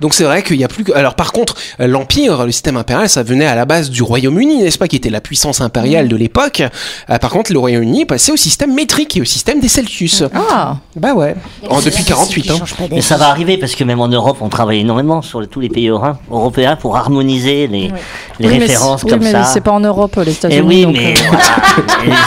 Donc 0.00 0.14
c'est 0.14 0.24
vrai 0.24 0.42
qu'il 0.42 0.56
y 0.56 0.64
a 0.64 0.68
plus 0.68 0.84
que. 0.84 0.92
Alors 0.92 1.14
par 1.14 1.32
contre, 1.32 1.54
euh, 1.80 1.86
l'empire, 1.86 2.44
le 2.44 2.52
système 2.52 2.76
impérial, 2.76 3.08
ça 3.08 3.22
venait 3.22 3.46
à 3.46 3.54
la 3.54 3.64
base 3.64 3.90
du 3.90 4.02
Royaume-Uni, 4.02 4.62
n'est-ce 4.62 4.78
pas, 4.78 4.88
qui 4.88 4.96
était 4.96 5.10
la 5.10 5.20
puissance 5.20 5.60
impériale 5.60 6.08
de 6.08 6.16
l'époque. 6.16 6.62
Euh, 7.10 7.18
par 7.18 7.30
contre, 7.30 7.52
le 7.52 7.58
Royaume-Uni 7.58 8.02
est 8.02 8.06
passé 8.06 8.32
au 8.32 8.36
système 8.36 8.74
métrique 8.74 9.16
et 9.16 9.20
au 9.20 9.24
système 9.24 9.60
des 9.60 9.68
Celsius. 9.68 10.22
Ah, 10.34 10.76
Bah 10.96 11.14
ouais. 11.14 11.34
En, 11.68 11.80
depuis 11.80 12.04
48 12.04 12.50
ans. 12.52 12.60
Mais 12.90 13.00
ça 13.00 13.16
va 13.16 13.28
arriver 13.28 13.58
parce 13.58 13.74
que 13.74 13.84
même 13.84 14.00
en 14.00 14.08
Europe, 14.08 14.38
on 14.40 14.48
travaille 14.48 14.80
énormément 14.80 15.22
sur 15.22 15.46
tous 15.48 15.60
les 15.60 15.68
pays 15.68 15.88
euro- 15.88 16.04
européens 16.30 16.76
pour 16.76 16.96
harmoniser 16.96 17.66
les, 17.66 17.90
les 18.40 18.48
Oui, 18.48 18.54
mais 18.54 18.58
références 18.58 19.02
oui, 19.04 19.10
comme 19.10 19.20
mais 19.22 19.32
ça. 19.32 19.44
c'est 19.44 19.60
pas 19.60 19.72
en 19.72 19.80
Europe, 19.80 20.18
les 20.24 20.32
États-Unis. 20.32 20.58
Et 20.58 20.62
oui, 20.62 20.82
donc, 20.84 20.96
mais 20.96 21.14
euh, 21.16 21.22
voilà. 21.28 21.44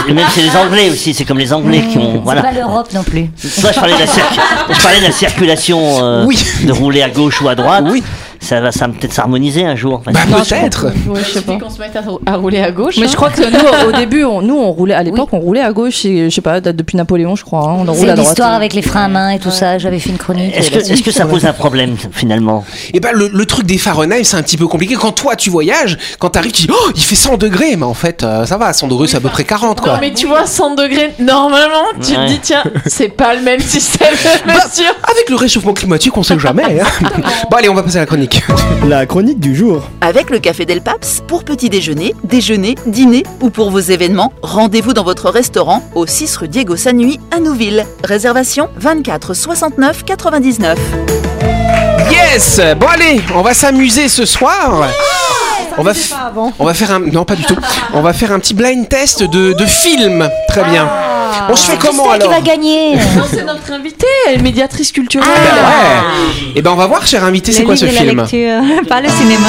Et- 0.08 0.12
et 0.12 0.14
même 0.14 0.26
c'est 0.34 0.42
les 0.42 0.56
Anglais 0.56 0.90
aussi, 0.90 1.14
c'est 1.14 1.26
comme 1.26 1.38
les 1.40 1.54
Anglais 1.54 1.84
qui 1.92 1.98
ont. 1.98 2.14
C'est 2.14 2.20
Voilà. 2.24 2.42
pas 2.42 2.52
l'Europe 2.52 2.88
non 2.94 3.04
plus. 3.04 3.30
Toi, 3.62 3.72
je 3.74 3.80
parlais 3.80 3.94
de 3.94 4.00
la, 4.00 4.06
circu- 4.06 4.40
je 4.72 4.82
parlais 4.82 5.00
de 5.00 5.04
la 5.06 5.12
circulation 5.12 5.80
euh, 6.04 6.26
Oui. 6.26 6.38
De 6.68 6.74
rouler 6.74 7.02
à 7.02 7.10
gauche 7.10 7.42
ou 7.42 7.48
à 7.50 7.56
droite. 7.56 7.86
Oui. 7.90 8.04
Ça 8.40 8.62
va, 8.62 8.72
ça 8.72 8.88
va 8.88 8.94
peut-être 8.94 9.14
s'harmoniser 9.14 9.66
un 9.66 9.76
jour. 9.76 10.02
Bah 10.06 10.12
peut-être. 10.30 10.86
ouais, 11.08 11.20
je 11.26 11.32
sais 11.34 11.42
pas. 11.42 11.58
qu'on 11.58 11.70
se 11.70 11.80
mette 11.80 11.96
à, 11.96 12.02
à 12.32 12.36
rouler 12.36 12.60
à 12.60 12.72
gauche. 12.72 12.96
Mais 12.98 13.06
hein. 13.06 13.10
je 13.12 13.16
crois 13.16 13.30
que 13.30 13.42
nous, 13.42 13.90
au 13.90 13.92
début, 13.92 14.24
on, 14.24 14.42
nous, 14.42 14.56
on 14.58 14.72
roulait 14.72 14.94
à 14.94 15.04
l'époque, 15.04 15.30
on 15.32 15.40
roulait 15.40 15.62
à 15.62 15.72
gauche. 15.74 16.06
Et, 16.06 16.30
je 16.30 16.36
sais 16.36 16.42
pas, 16.42 16.62
date 16.62 16.76
depuis 16.76 16.98
Napoléon, 16.98 17.36
je 17.36 17.44
crois. 17.44 17.62
hein, 17.62 17.76
on 17.80 17.88
en 17.88 17.94
roule 17.94 18.06
C'est 18.06 18.10
à 18.10 18.14
droite. 18.14 18.28
l'histoire 18.28 18.54
avec 18.54 18.74
les 18.74 18.82
freins 18.82 19.06
à 19.06 19.08
main 19.08 19.30
et 19.32 19.40
tout 19.40 19.52
ça. 19.52 19.78
J'avais 19.78 20.00
fait 20.00 20.10
une 20.12 20.18
chronique. 20.18 20.54
Est-ce 20.56 21.02
que, 21.04 21.12
ça 21.12 21.26
pose 21.26 21.46
un 21.46 21.54
problème 21.54 21.96
finalement? 22.12 22.64
Et 22.94 23.00
ben 23.00 23.12
le, 23.14 23.28
le 23.34 23.46
truc 23.46 23.66
des 23.66 23.78
Fahrenheit, 23.78 24.24
c'est 24.24 24.38
un 24.38 24.44
petit 24.44 24.58
peu 24.58 24.68
compliqué. 24.68 24.96
Quand 24.96 25.12
toi 25.12 25.36
tu 25.36 25.50
voyages, 25.50 25.98
quand 26.20 26.30
t'arrives, 26.30 26.52
tu 26.52 26.64
dis 26.64 26.70
oh 26.72 26.92
il 26.96 27.02
fait 27.02 27.16
100 27.16 27.38
degrés, 27.38 27.76
mais 27.76 27.86
en 27.86 27.94
fait 27.94 28.24
euh, 28.24 28.46
ça 28.46 28.58
va, 28.58 28.72
100 28.74 28.88
degrés 28.88 29.08
c'est 29.08 29.18
à 29.18 29.22
peu 29.22 29.30
près 29.30 29.44
40 29.44 29.82
quoi. 29.82 29.94
Non, 29.94 30.00
mais 30.02 30.14
tu 30.14 30.28
vois, 30.28 30.46
100 30.46 30.76
degrés, 30.76 31.14
normalement, 31.20 31.86
tu 32.02 32.12
Ouais. 32.18 32.26
te 32.26 32.32
dis, 32.32 32.40
tiens, 32.42 32.64
c'est 32.86 33.10
pas 33.10 33.36
le 33.36 33.42
même 33.42 33.60
système 33.60 34.14
Bah, 34.46 34.54
avec 35.04 35.30
le 35.30 35.36
réchauffement 35.36 35.74
climatique, 35.74 36.16
on 36.18 36.24
sait 36.24 36.38
jamais. 36.40 36.80
hein. 36.82 36.86
bon 37.52 37.58
allez, 37.58 37.70
on 37.70 37.74
va 37.74 37.84
passer 37.84 37.98
à 37.98 38.02
la 38.02 38.06
chronique. 38.06 38.27
La 38.88 39.06
chronique 39.06 39.40
du 39.40 39.56
jour. 39.56 39.84
Avec 40.02 40.30
le 40.30 40.40
Café 40.40 40.66
Del 40.66 40.82
Paps, 40.82 41.22
pour 41.28 41.44
petit 41.44 41.70
déjeuner, 41.70 42.16
déjeuner, 42.24 42.76
dîner 42.86 43.24
ou 43.42 43.50
pour 43.50 43.70
vos 43.70 43.80
événements, 43.80 44.34
rendez-vous 44.42 44.94
dans 44.94 45.04
votre 45.04 45.30
restaurant 45.30 45.84
au 45.96 46.06
6 46.06 46.38
rue 46.38 46.48
Diego 46.48 46.76
Sanui 46.76 47.20
à 47.32 47.40
Nouville. 47.40 47.86
Réservation 48.04 48.70
24 48.78 49.34
69 49.34 50.04
99. 50.06 50.78
Yes 52.12 52.62
Bon 52.80 52.88
allez, 52.88 53.22
on 53.36 53.42
va 53.42 53.54
s'amuser 53.54 54.08
ce 54.08 54.26
soir. 54.26 54.88
On 55.80 55.84
va, 55.84 55.92
f- 55.94 56.14
on 56.60 56.66
va 56.66 56.74
faire 56.74 56.92
un 56.92 57.00
non 57.00 57.24
pas 57.24 57.36
du 57.36 57.44
tout. 57.44 57.56
On 57.94 58.02
va 58.02 58.14
faire 58.14 58.32
un 58.32 58.40
petit 58.40 58.54
blind 58.56 58.88
test 58.90 59.24
de, 59.24 59.54
de 59.54 59.66
film. 59.66 60.28
Très 60.48 60.64
bien. 60.64 60.90
On 61.50 61.56
se 61.56 61.70
fait 61.72 61.78
comment 61.78 62.04
Christelle 62.06 62.20
qui 62.22 62.26
alors 62.28 62.40
va 62.40 62.42
gagner 62.42 62.96
Non, 62.96 63.24
c'est 63.30 63.44
notre 63.44 63.72
invitée, 63.72 64.08
elle 64.28 64.40
est 64.40 64.42
médiatrice 64.44 64.92
culturelle. 64.92 65.28
Ah 65.36 65.56
bah 65.56 65.68
ouais. 65.70 66.52
Et 66.56 66.62
ben 66.62 66.72
on 66.72 66.76
va 66.76 66.88
voir, 66.88 67.06
cher 67.06 67.24
invité, 67.24 67.52
c'est 67.52 67.64
quoi 67.64 67.76
ce 67.76 67.86
film 67.86 68.18
pas 68.90 69.02
le 69.02 69.10
cinéma. 69.10 69.48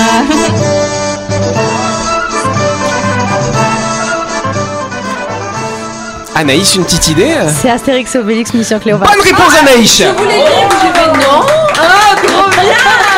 Anaïs, 6.34 6.76
une 6.76 6.84
petite 6.84 7.08
idée 7.08 7.34
C'est 7.60 7.68
Astérix 7.70 8.14
et 8.14 8.18
Obélix 8.18 8.54
Mission 8.54 8.78
Cléopâtre. 8.78 9.10
Bonne 9.12 9.22
réponse 9.24 9.52
Anaïs. 9.60 10.00
non 10.00 11.40
Ah, 11.76 12.14
trop 12.22 12.48
bien 12.50 13.17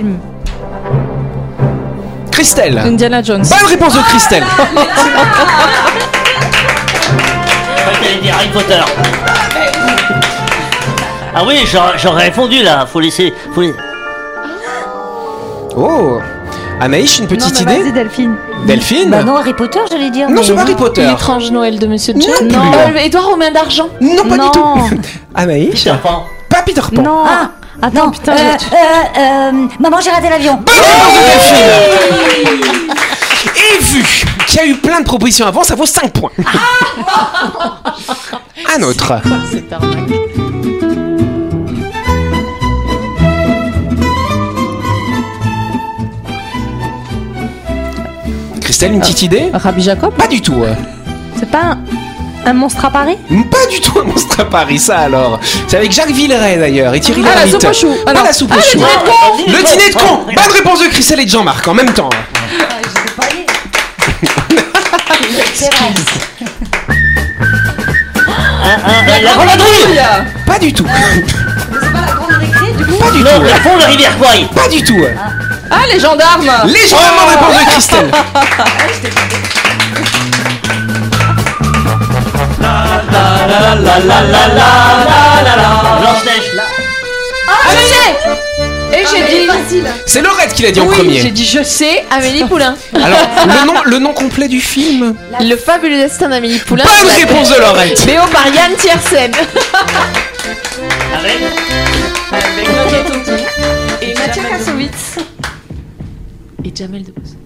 film. 0.00 0.18
Christelle. 2.30 2.78
Indiana 2.78 3.22
Jones. 3.22 3.42
Bonne 3.48 3.68
réponse 3.68 3.94
de 3.94 4.00
Christelle. 4.02 4.44
Dire 8.22 8.34
Harry 8.34 8.48
Potter. 8.48 8.80
Ah 11.34 11.42
oui, 11.46 11.60
j'aurais 11.70 11.96
j'aurais 11.96 12.24
répondu 12.24 12.62
là. 12.62 12.86
Faut 12.86 13.00
laisser. 13.00 13.32
Faut 13.54 13.60
les- 13.62 13.74
Oh. 15.76 16.18
Anaïs, 16.80 17.18
une 17.20 17.26
petite 17.28 17.54
non, 17.60 17.64
mais 17.66 17.74
idée 17.74 17.82
Vas-y 17.84 17.92
Delphine. 17.92 18.34
Delphine 18.66 19.10
Bah 19.10 19.22
non, 19.22 19.36
Harry 19.36 19.54
Potter, 19.54 19.78
j'allais 19.90 20.10
dire. 20.10 20.28
Non, 20.28 20.36
mais- 20.36 20.42
c'est 20.42 20.54
pas 20.54 20.62
Harry 20.62 20.74
Potter. 20.74 21.02
L'étrange 21.06 21.50
Noël 21.52 21.78
de 21.78 21.86
Monsieur 21.86 22.14
Non 22.14 22.20
Jack. 22.26 22.38
plus. 22.48 22.56
Euh, 22.56 22.98
Édouard 23.04 23.26
Romain 23.28 23.50
d'Argent. 23.52 23.88
Non, 24.00 24.24
pas 24.24 24.34
du 24.36 24.38
Non. 24.38 24.50
tout. 24.50 24.90
Anaïs 25.34 25.84
Peter 25.84 25.94
Pan. 26.02 26.24
Pas 26.48 26.62
Peter 26.62 26.80
Pan. 26.94 27.02
Non. 27.02 27.22
Ah, 27.26 27.50
attends. 27.82 28.10
putain, 28.10 28.32
euh, 28.32 28.36
euh, 28.72 29.18
euh, 29.18 29.66
maman, 29.78 30.00
j'ai 30.00 30.10
raté 30.10 30.28
l'avion. 30.28 30.58
Et 33.56 33.82
vu 33.84 34.04
qu'il 34.46 34.56
y 34.56 34.60
a 34.60 34.66
eu 34.66 34.74
plein 34.76 35.00
de 35.00 35.04
propositions 35.04 35.46
avant, 35.46 35.62
ça 35.64 35.74
vaut 35.74 35.86
5 35.86 36.12
points. 36.12 36.30
Un 38.76 38.82
autre. 38.82 39.20
Christelle, 48.60 48.92
une 48.92 49.00
petite 49.00 49.22
idée? 49.22 49.50
Rabbi 49.52 49.82
Jacob 49.82 50.14
Pas 50.14 50.26
du 50.28 50.40
tout. 50.40 50.62
euh. 50.62 50.74
C'est 51.36 51.50
pas 51.50 51.62
un, 51.72 51.78
un 52.46 52.52
monstre 52.52 52.84
à 52.84 52.90
Paris? 52.90 53.16
Pas 53.50 53.66
du 53.70 53.80
tout 53.80 53.98
un 54.00 54.04
monstre 54.04 54.40
à 54.40 54.44
Paris, 54.44 54.78
ça 54.78 54.98
alors. 55.00 55.38
C'est 55.68 55.76
avec 55.76 55.92
Jacques 55.92 56.10
Villeray 56.10 56.56
d'ailleurs 56.58 56.94
et 56.94 57.00
Thierry 57.00 57.22
Ah, 57.24 57.28
la 57.34 57.44
Lhermitte. 57.46 57.60
soupe 57.62 57.70
aux 57.70 57.74
choux. 57.74 57.94
Ah, 58.06 58.12
non. 58.12 58.24
la 58.24 58.32
soupe 58.32 58.52
aux 58.56 58.60
choux. 58.60 58.84
Le 59.46 59.62
dîner 59.62 59.90
de 59.90 59.94
con 59.94 60.24
Bonne 60.26 60.52
réponse 60.54 60.80
de 60.80 60.86
Christelle 60.88 61.20
et 61.20 61.24
de 61.26 61.30
Jean-Marc 61.30 61.66
en 61.68 61.74
même 61.74 61.92
temps. 61.92 62.10
Un- 68.64 69.22
la 69.22 69.32
grande 69.34 69.48
vadrouille 69.48 70.00
Pas 70.46 70.58
du 70.58 70.72
tout. 70.72 70.84
Pas 70.84 70.90
du 73.10 73.22
Non, 73.22 73.30
tout. 73.36 73.42
le 73.42 73.62
pont 73.62 73.76
de 73.78 73.84
rivière 73.84 74.16
Pas 74.54 74.68
du 74.68 74.82
tout. 74.82 75.04
Ah, 75.70 75.82
les 75.92 76.00
gendarmes 76.00 76.50
Les 76.66 76.86
gendarmes, 76.88 77.16
bonne 77.16 77.28
réponse 77.30 77.58
de 77.64 77.70
Christelle. 77.70 78.10
Blanche-Neige 86.00 86.50
Ah, 87.48 87.52
je 87.70 87.78
sais 87.78 88.98
Et 88.98 89.04
j'ai 89.06 89.22
dit. 89.24 89.82
C'est 90.06 90.22
Laurette 90.22 90.52
qui 90.54 90.62
l'a 90.62 90.70
dit 90.70 90.80
en 90.80 90.86
Oui, 90.86 90.94
j'ai 90.98 91.02
premier. 91.04 91.30
dit 91.30 91.44
je 91.44 91.62
sais, 91.62 92.04
Amélie 92.10 92.44
Poulain. 92.44 92.76
Alors, 92.94 93.18
le 93.46 93.66
nom, 93.66 93.74
le 93.84 93.98
nom 93.98 94.12
complet 94.12 94.48
du 94.48 94.60
film 94.60 95.14
Le 95.40 95.56
fabuleux 95.56 95.96
destin 95.96 96.28
d'Amélie 96.28 96.58
Poulain. 96.58 96.84
Bonne 96.84 97.08
la- 97.08 97.14
réponse 97.14 97.50
de 97.50 97.58
Laurette. 97.60 98.04
Léo 98.06 98.22
Marianne 98.32 98.74
Tiersen. 98.76 99.32
Avec 101.18 101.38
Avec 102.32 102.68
Nokia 102.68 102.98
Tonton. 103.06 103.36
Et 104.02 104.14
Mathieu 104.14 104.42
Kassovitz. 104.42 105.16
Et 106.64 106.72
Jamel 106.76 107.04
Debbouze. 107.04 107.36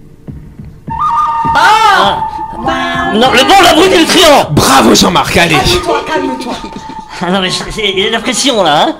Non, 3.13 3.31
le 3.31 3.43
bon, 3.47 3.61
la 3.63 3.73
brute 3.73 3.91
et 3.93 3.99
le 3.99 4.05
triangle 4.05 4.47
Bravo 4.51 4.93
Jean-Marc, 4.95 5.37
allez. 5.37 5.57
Ah 7.21 7.29
non, 7.31 7.39
mais 7.41 7.49
c'est- 7.49 7.63
il 7.93 7.99
y 7.99 8.03
a 8.03 8.07
de 8.07 8.11
la 8.13 8.19
pression 8.19 8.61
là, 8.63 8.87
hein 8.87 8.95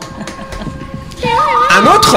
Un 1.77 1.86
autre? 1.95 2.15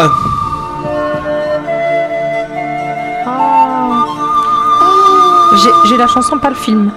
J'ai 5.56 5.70
j'ai 5.88 5.96
la 5.96 6.06
chanson, 6.06 6.38
pas 6.38 6.50
le 6.50 6.54
film. 6.54 6.92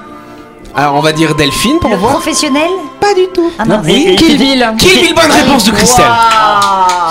Alors, 0.76 0.96
on 0.96 1.00
va 1.02 1.12
dire 1.14 1.36
Delphine 1.36 1.80
pour 1.80 1.90
Le 1.90 1.96
voir. 1.98 2.14
professionnel? 2.14 2.70
Pas 3.00 3.14
du 3.14 3.28
tout. 3.34 3.52
Ah, 3.58 3.66
Non, 3.66 3.82
et- 3.88 4.16
Kill 4.16 4.38
Bill. 4.38 4.74
Kill 4.78 5.02
Bill, 5.02 5.14
bonne 5.16 5.32
réponse 5.32 5.66
de 5.66 5.72
Christelle. 5.72 6.06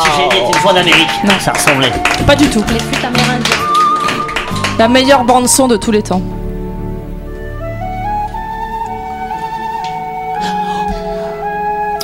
Si 0.05 0.11
j'ai 0.17 0.27
été 0.27 0.47
une 0.47 0.55
fois 0.55 0.73
en 0.73 0.77
Amérique, 0.77 1.09
ça 1.41 1.53
ressemblait. 1.53 1.93
Pas 2.27 2.37
du 2.37 2.49
tout. 2.49 2.65
Les 2.69 2.79
flûtes 2.79 3.05
amérindiennes. 3.05 3.59
La 4.79 4.89
meilleure 4.89 5.25
bande 5.25 5.49
son 5.49 5.67
de 5.69 5.77
tous 5.77 5.91
les 5.91 6.03
temps. 6.03 6.23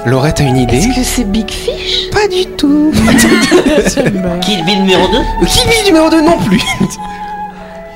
Laurette 0.07 0.41
a 0.41 0.45
une 0.45 0.57
idée 0.57 0.77
Est-ce 0.77 0.95
que 0.95 1.03
c'est 1.05 1.25
Big 1.25 1.51
Fish? 1.51 2.11
Pas 2.13 2.29
du 2.29 2.47
tout. 2.57 2.93
Kill 4.41 4.65
Bill 4.65 4.81
numéro 4.83 5.09
2 5.09 5.47
Kill 5.47 5.69
Bill 5.69 5.85
numéro 5.87 6.09
2 6.11 6.21
non 6.23 6.39
plus? 6.39 6.61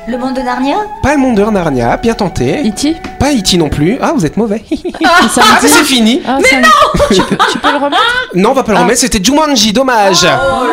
Le 0.08 0.18
monde 0.18 0.34
de 0.34 0.40
Narnia? 0.40 0.74
Pas 1.04 1.14
le 1.14 1.20
monde 1.20 1.36
de 1.36 1.44
Narnia, 1.44 1.96
bien 1.98 2.14
tenté. 2.14 2.66
E.T. 2.66 2.96
Pas 3.20 3.30
E.T. 3.32 3.56
non 3.58 3.68
plus. 3.68 3.96
Ah, 4.02 4.12
vous 4.16 4.26
êtes 4.26 4.36
mauvais. 4.36 4.62
Ah, 5.04 5.28
ça 5.32 5.42
Ah, 5.44 5.58
mais 5.62 5.68
c'est 5.68 5.84
fini. 5.84 6.20
Ah, 6.26 6.38
ça 6.42 6.56
me- 6.56 7.14
tu, 7.14 7.22
peux, 7.22 7.36
tu 7.52 7.58
peux 7.58 7.70
le 7.70 7.76
remettre? 7.76 8.02
Non, 8.34 8.50
on 8.50 8.54
va 8.54 8.64
pas 8.64 8.72
le 8.72 8.78
Ah. 8.78 8.82
remettre, 8.82 8.98
c'était 9.00 9.22
Jumanji, 9.22 9.72
dommage. 9.72 10.26
Oh 10.26 10.66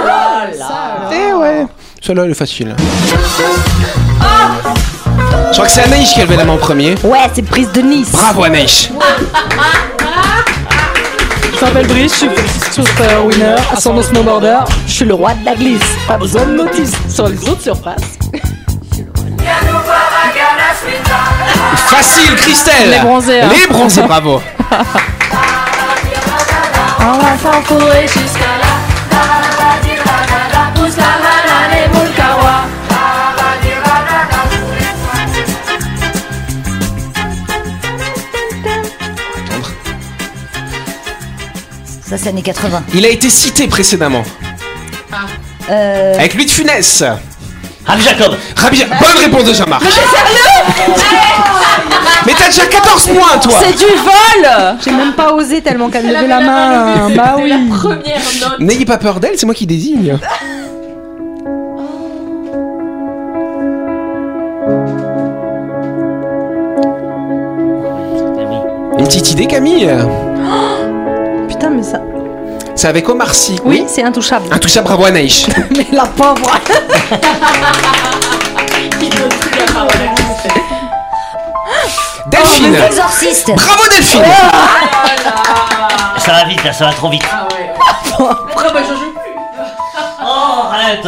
Eh 1.13 1.33
ouais. 1.33 1.67
Celle-là, 2.01 2.23
elle 2.25 2.31
est 2.31 2.33
facile. 2.33 2.75
Je 5.49 5.53
crois 5.53 5.65
que 5.65 5.71
c'est 5.71 5.81
Anaïs 5.83 6.11
qui 6.13 6.19
a 6.19 6.23
levé 6.23 6.35
la 6.37 6.45
main 6.45 6.53
en 6.53 6.57
premier. 6.57 6.95
Ouais, 7.03 7.19
c'est 7.33 7.41
prise 7.43 7.71
de 7.73 7.81
Nice. 7.81 8.09
Bravo 8.11 8.43
Anaïs. 8.43 8.89
Je 11.59 11.65
m'appelle 11.65 11.87
Brice, 11.87 12.13
je 12.13 12.71
suis 12.71 12.83
super 12.83 13.25
winner, 13.25 13.55
ascendant 13.73 14.03
snowboarder. 14.03 14.59
Je 14.85 14.91
suis 14.91 15.05
le 15.05 15.15
roi 15.15 15.33
de 15.33 15.43
la 15.43 15.55
glisse. 15.55 15.81
Pas 16.07 16.17
besoin 16.17 16.45
de 16.45 16.51
notice 16.51 16.91
sur 17.09 17.27
les 17.27 17.49
autres 17.49 17.61
surfaces. 17.61 18.19
Facile, 21.87 22.35
Christelle. 22.35 22.91
Les 22.91 22.99
bronzés, 22.99 23.41
hein. 23.41 23.49
Les 23.59 23.67
bronzés, 23.67 24.03
bravo. 24.03 24.41
Ça, 42.17 42.23
c'est 42.23 42.29
années 42.29 42.41
80. 42.41 42.83
Il 42.95 43.05
a 43.05 43.09
été 43.09 43.29
cité 43.29 43.67
précédemment. 43.67 44.23
Euh, 45.69 46.15
Avec 46.15 46.33
lui 46.33 46.45
de 46.45 46.49
Funès. 46.49 47.03
Rabbi 47.85 48.01
Jacob. 48.01 48.35
Rabbi... 48.55 48.83
Bonne 48.85 49.17
réponse 49.23 49.43
de 49.43 49.53
Jean-Marc. 49.53 49.83
Mais 52.25 52.33
t'as 52.33 52.47
déjà 52.47 52.65
14 52.65 53.07
points, 53.09 53.37
toi. 53.39 53.53
C'est 53.63 53.77
du 53.77 53.85
vol 53.85 54.49
J'ai 54.83 54.91
même 54.91 55.13
pas 55.13 55.31
osé 55.33 55.61
tellement 55.61 55.89
qu'elle 55.89 56.07
levait 56.07 56.27
la 56.27 56.39
main. 56.39 57.09
Bah 57.15 57.35
oui. 57.39 57.53
Première 57.69 58.17
note. 58.41 58.59
N'ayez 58.61 58.85
pas 58.85 58.97
peur 58.97 59.19
d'elle, 59.19 59.33
c'est 59.37 59.45
moi 59.45 59.53
qui 59.53 59.67
désigne. 59.67 60.17
Une 68.97 69.05
petite 69.05 69.31
idée, 69.31 69.45
Camille? 69.45 69.87
mais 69.87 70.26
ça. 71.91 72.01
C'est 72.75 72.87
avec 72.87 73.07
Omar 73.09 73.33
Sy. 73.33 73.59
Oui, 73.63 73.85
c'est 73.87 74.03
intouchable. 74.03 74.45
Intouchable, 74.51 74.87
bravo 74.87 75.05
Anaïs. 75.05 75.47
Mais 75.75 75.87
la 75.91 76.05
pauvre. 76.05 76.35
Delphine. 82.27 82.75
Exorciste 82.75 83.51
Bravo 83.55 83.83
Delphine. 83.89 84.21
Ça 86.19 86.31
va 86.33 86.43
vite 86.45 86.63
là, 86.63 86.73
ça 86.73 86.85
va 86.85 86.91
trop 86.91 87.09
vite. 87.09 87.23
Après, 87.23 88.73
moi, 88.73 88.81
je 88.83 88.93
joue 88.93 89.13
plus. 89.13 89.31
Oh, 90.21 90.63
arrête. 90.73 91.05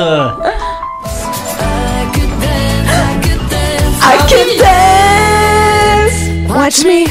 I 4.02 4.18
can 4.30 4.50
dance. 4.58 6.18
Watch 6.50 6.86
me 6.86 7.06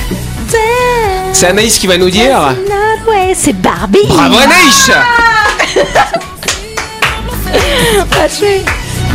dance. 0.50 1.34
C'est 1.34 1.46
Anaïs 1.48 1.78
qui 1.78 1.86
va 1.86 1.98
nous 1.98 2.08
dire. 2.10 2.54
C'est 3.40 3.52
Barbie. 3.52 4.00
Bravo 4.08 4.36
Anaïs. 4.38 4.90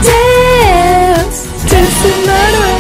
Dance. 0.04 1.40
Dance 1.70 2.04
another 2.06 2.60
way. 2.60 2.80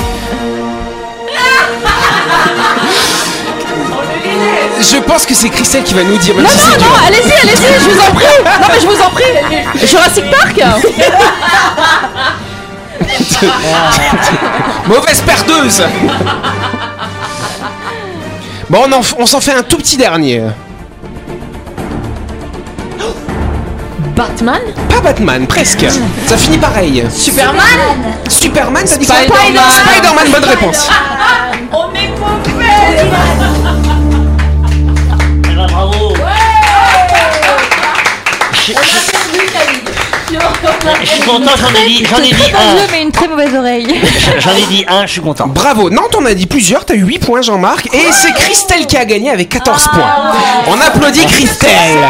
Je 4.81 4.97
pense 4.99 5.25
que 5.25 5.33
c'est 5.33 5.49
Christelle 5.49 5.83
qui 5.83 5.93
va 5.93 6.03
nous 6.03 6.17
dire. 6.17 6.35
Même 6.35 6.43
Non, 6.43 6.49
si 6.49 6.57
non, 6.57 6.63
c'est 6.73 6.79
non, 6.79 6.85
dur. 6.85 6.99
allez-y, 7.07 7.31
allez-y, 7.41 7.73
je 7.83 7.89
vous 7.89 7.99
en 8.01 8.11
prie. 8.13 8.25
Non, 8.43 8.51
mais 8.69 8.79
je 8.81 8.87
vous 8.87 9.01
en 9.01 9.09
prie. 9.09 9.87
Jurassic 9.87 10.25
Park 10.31 10.57
Mauvaise 14.87 15.21
perdeuse. 15.21 15.83
Bon, 18.69 18.79
on, 18.87 18.91
en 18.91 19.01
f- 19.01 19.15
on 19.17 19.25
s'en 19.25 19.39
fait 19.41 19.53
un 19.53 19.63
tout 19.63 19.77
petit 19.77 19.97
dernier. 19.97 20.41
Batman 24.15 24.61
Pas 24.89 25.01
Batman, 25.01 25.47
presque. 25.47 25.85
Ça 26.27 26.37
finit 26.37 26.57
pareil. 26.57 27.03
Superman 27.15 27.63
Superman, 28.29 28.83
t'as 28.87 28.97
dit 28.97 29.05
quoi 29.05 29.15
Spider-Man. 29.15 29.63
Spider-Man, 29.71 30.27
bonne 30.31 30.45
réponse. 30.49 30.89
On 31.71 31.91
est 31.95 32.09
paumé 32.09 32.65
Eh 35.45 35.55
ben, 35.55 35.67
bravo. 35.67 36.13
Je, 38.53 38.71
je- 38.73 38.77
je 41.01 41.05
suis 41.09 41.21
content, 41.21 41.51
j'en 41.59 41.69
ai 41.79 41.87
dit, 41.87 42.05
j'en 42.09 42.17
ai 42.17 42.29
dit 42.29 42.51
un. 42.53 42.91
mais 42.91 43.01
une 43.03 43.11
très 43.11 43.27
mauvaise 43.27 43.53
oreille. 43.55 44.01
J'en 44.39 44.51
ai 44.51 44.63
dit 44.63 44.83
un, 44.87 45.05
je 45.05 45.11
suis 45.11 45.21
content. 45.21 45.47
Bravo. 45.47 45.89
Nantes, 45.91 46.15
on 46.19 46.25
a 46.25 46.33
dit 46.33 46.47
plusieurs. 46.47 46.85
T'as 46.85 46.95
eu 46.95 47.03
8 47.03 47.19
points, 47.19 47.41
Jean-Marc. 47.41 47.87
Et 47.93 48.11
c'est 48.11 48.33
Christelle 48.33 48.87
qui 48.87 48.97
a 48.97 49.05
gagné 49.05 49.29
avec 49.29 49.49
14 49.49 49.87
points. 49.89 50.33
On 50.67 50.79
applaudit 50.81 51.25
Christelle. 51.27 52.09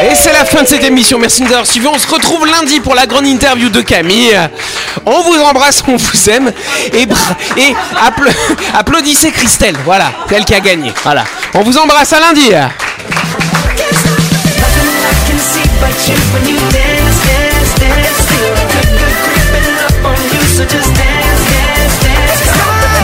Et 0.00 0.14
c'est 0.14 0.32
la 0.32 0.44
fin 0.44 0.62
de 0.62 0.68
cette 0.68 0.84
émission. 0.84 1.18
Merci 1.18 1.40
de 1.40 1.46
nous 1.46 1.52
avoir 1.52 1.66
suivis. 1.66 1.88
On 1.88 1.98
se 1.98 2.06
retrouve 2.06 2.46
lundi 2.46 2.78
pour 2.80 2.94
la 2.94 3.06
grande 3.06 3.26
interview 3.26 3.68
de 3.68 3.80
Camille. 3.80 4.38
On 5.04 5.22
vous 5.22 5.40
embrasse, 5.40 5.82
on 5.88 5.96
vous 5.96 6.30
aime. 6.30 6.52
Et, 6.92 7.06
applaudissez 8.74 9.32
Christelle. 9.32 9.76
Voilà, 9.84 10.12
c'est 10.28 10.36
elle 10.36 10.44
qui 10.44 10.54
a 10.54 10.60
gagné. 10.60 10.92
Voilà. 11.02 11.24
On 11.54 11.62
vous 11.62 11.76
embrasse 11.78 12.12
à 12.12 12.20
lundi. 12.20 12.52